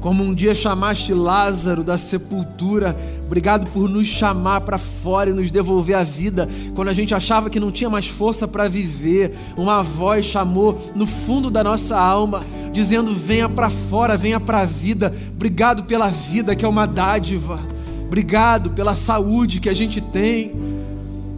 como 0.00 0.24
um 0.24 0.34
dia 0.34 0.54
chamaste 0.54 1.12
Lázaro 1.12 1.84
da 1.84 1.98
sepultura, 1.98 2.96
obrigado 3.26 3.66
por 3.70 3.86
nos 3.88 4.06
chamar 4.06 4.62
para 4.62 4.78
fora 4.78 5.28
e 5.28 5.32
nos 5.32 5.50
devolver 5.50 5.94
a 5.94 6.02
vida. 6.02 6.48
Quando 6.74 6.88
a 6.88 6.92
gente 6.94 7.14
achava 7.14 7.50
que 7.50 7.60
não 7.60 7.70
tinha 7.70 7.90
mais 7.90 8.08
força 8.08 8.48
para 8.48 8.66
viver, 8.66 9.34
uma 9.58 9.82
voz 9.82 10.24
chamou 10.24 10.78
no 10.94 11.06
fundo 11.06 11.50
da 11.50 11.62
nossa 11.62 12.00
alma, 12.00 12.42
dizendo: 12.72 13.12
Venha 13.12 13.48
para 13.48 13.68
fora, 13.68 14.16
venha 14.16 14.40
para 14.40 14.60
a 14.60 14.64
vida. 14.64 15.14
Obrigado 15.34 15.84
pela 15.84 16.08
vida, 16.08 16.56
que 16.56 16.64
é 16.64 16.68
uma 16.68 16.86
dádiva. 16.86 17.60
Obrigado 18.06 18.70
pela 18.70 18.96
saúde 18.96 19.60
que 19.60 19.68
a 19.68 19.74
gente 19.74 20.00
tem. 20.00 20.52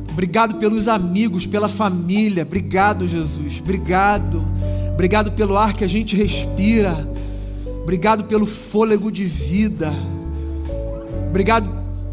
Obrigado 0.09 0.57
pelos 0.57 0.87
amigos, 0.87 1.47
pela 1.47 1.69
família. 1.69 2.45
Obrigado, 2.45 3.09
Jesus. 3.09 3.59
Obrigado. 3.61 4.47
Obrigado 4.93 5.33
pelo 5.33 5.57
ar 5.57 5.73
que 5.73 5.85
a 5.85 5.89
gente 5.89 6.17
respira. 6.17 7.09
Obrigado 7.83 8.25
pelo 8.25 8.47
fôlego 8.47 9.11
de 9.11 9.25
vida. 9.25 9.93
Obrigado 11.29 11.69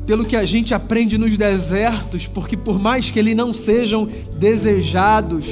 pelo 0.05 0.25
que 0.25 0.35
a 0.35 0.45
gente 0.45 0.73
aprende 0.73 1.17
nos 1.17 1.37
desertos, 1.37 2.25
porque 2.25 2.57
por 2.57 2.79
mais 2.79 3.11
que 3.11 3.19
eles 3.19 3.35
não 3.35 3.53
sejam 3.53 4.07
desejados 4.39 5.45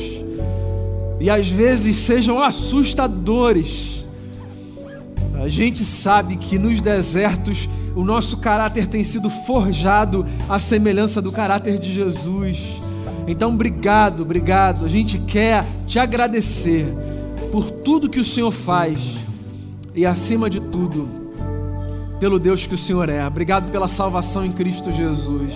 e 1.19 1.29
às 1.29 1.47
vezes 1.47 1.97
sejam 1.97 2.41
assustadores, 2.41 4.03
a 5.39 5.47
gente 5.47 5.85
sabe 5.85 6.37
que 6.37 6.57
nos 6.57 6.81
desertos 6.81 7.69
o 7.95 8.03
nosso 8.03 8.37
caráter 8.37 8.87
tem 8.87 9.03
sido 9.03 9.29
forjado 9.29 10.25
à 10.49 10.57
semelhança 10.57 11.21
do 11.21 11.31
caráter 11.31 11.77
de 11.77 11.93
Jesus. 11.93 12.57
Então, 13.27 13.51
obrigado, 13.51 14.21
obrigado. 14.21 14.85
A 14.85 14.89
gente 14.89 15.19
quer 15.19 15.65
te 15.85 15.99
agradecer 15.99 16.85
por 17.51 17.71
tudo 17.71 18.09
que 18.09 18.19
o 18.19 18.25
Senhor 18.25 18.51
faz 18.51 18.99
e, 19.95 20.05
acima 20.05 20.49
de 20.49 20.59
tudo, 20.59 21.07
pelo 22.19 22.39
Deus 22.39 22.67
que 22.67 22.75
o 22.75 22.77
Senhor 22.77 23.09
é. 23.09 23.25
Obrigado 23.25 23.71
pela 23.71 23.87
salvação 23.87 24.45
em 24.45 24.51
Cristo 24.51 24.91
Jesus. 24.91 25.53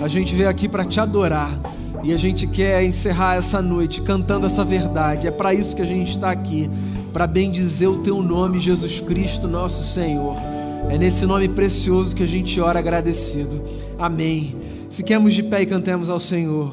A 0.00 0.08
gente 0.08 0.34
veio 0.34 0.48
aqui 0.48 0.68
para 0.68 0.84
te 0.84 0.98
adorar 1.00 1.58
e 2.02 2.12
a 2.12 2.16
gente 2.16 2.46
quer 2.46 2.82
encerrar 2.84 3.36
essa 3.36 3.62
noite 3.62 4.00
cantando 4.02 4.46
essa 4.46 4.64
verdade. 4.64 5.26
É 5.26 5.30
para 5.30 5.54
isso 5.54 5.76
que 5.76 5.82
a 5.82 5.86
gente 5.86 6.10
está 6.10 6.30
aqui, 6.30 6.68
para 7.12 7.26
bendizer 7.26 7.88
o 7.88 7.98
teu 7.98 8.22
nome, 8.22 8.58
Jesus 8.58 9.00
Cristo, 9.00 9.46
nosso 9.46 9.82
Senhor. 9.94 10.36
É 10.88 10.98
nesse 10.98 11.24
nome 11.24 11.48
precioso 11.48 12.14
que 12.14 12.22
a 12.22 12.28
gente 12.28 12.60
ora 12.60 12.78
agradecido. 12.78 13.62
Amém. 13.98 14.56
Fiquemos 14.90 15.32
de 15.32 15.42
pé 15.42 15.62
e 15.62 15.66
cantemos 15.66 16.10
ao 16.10 16.18
Senhor. 16.18 16.70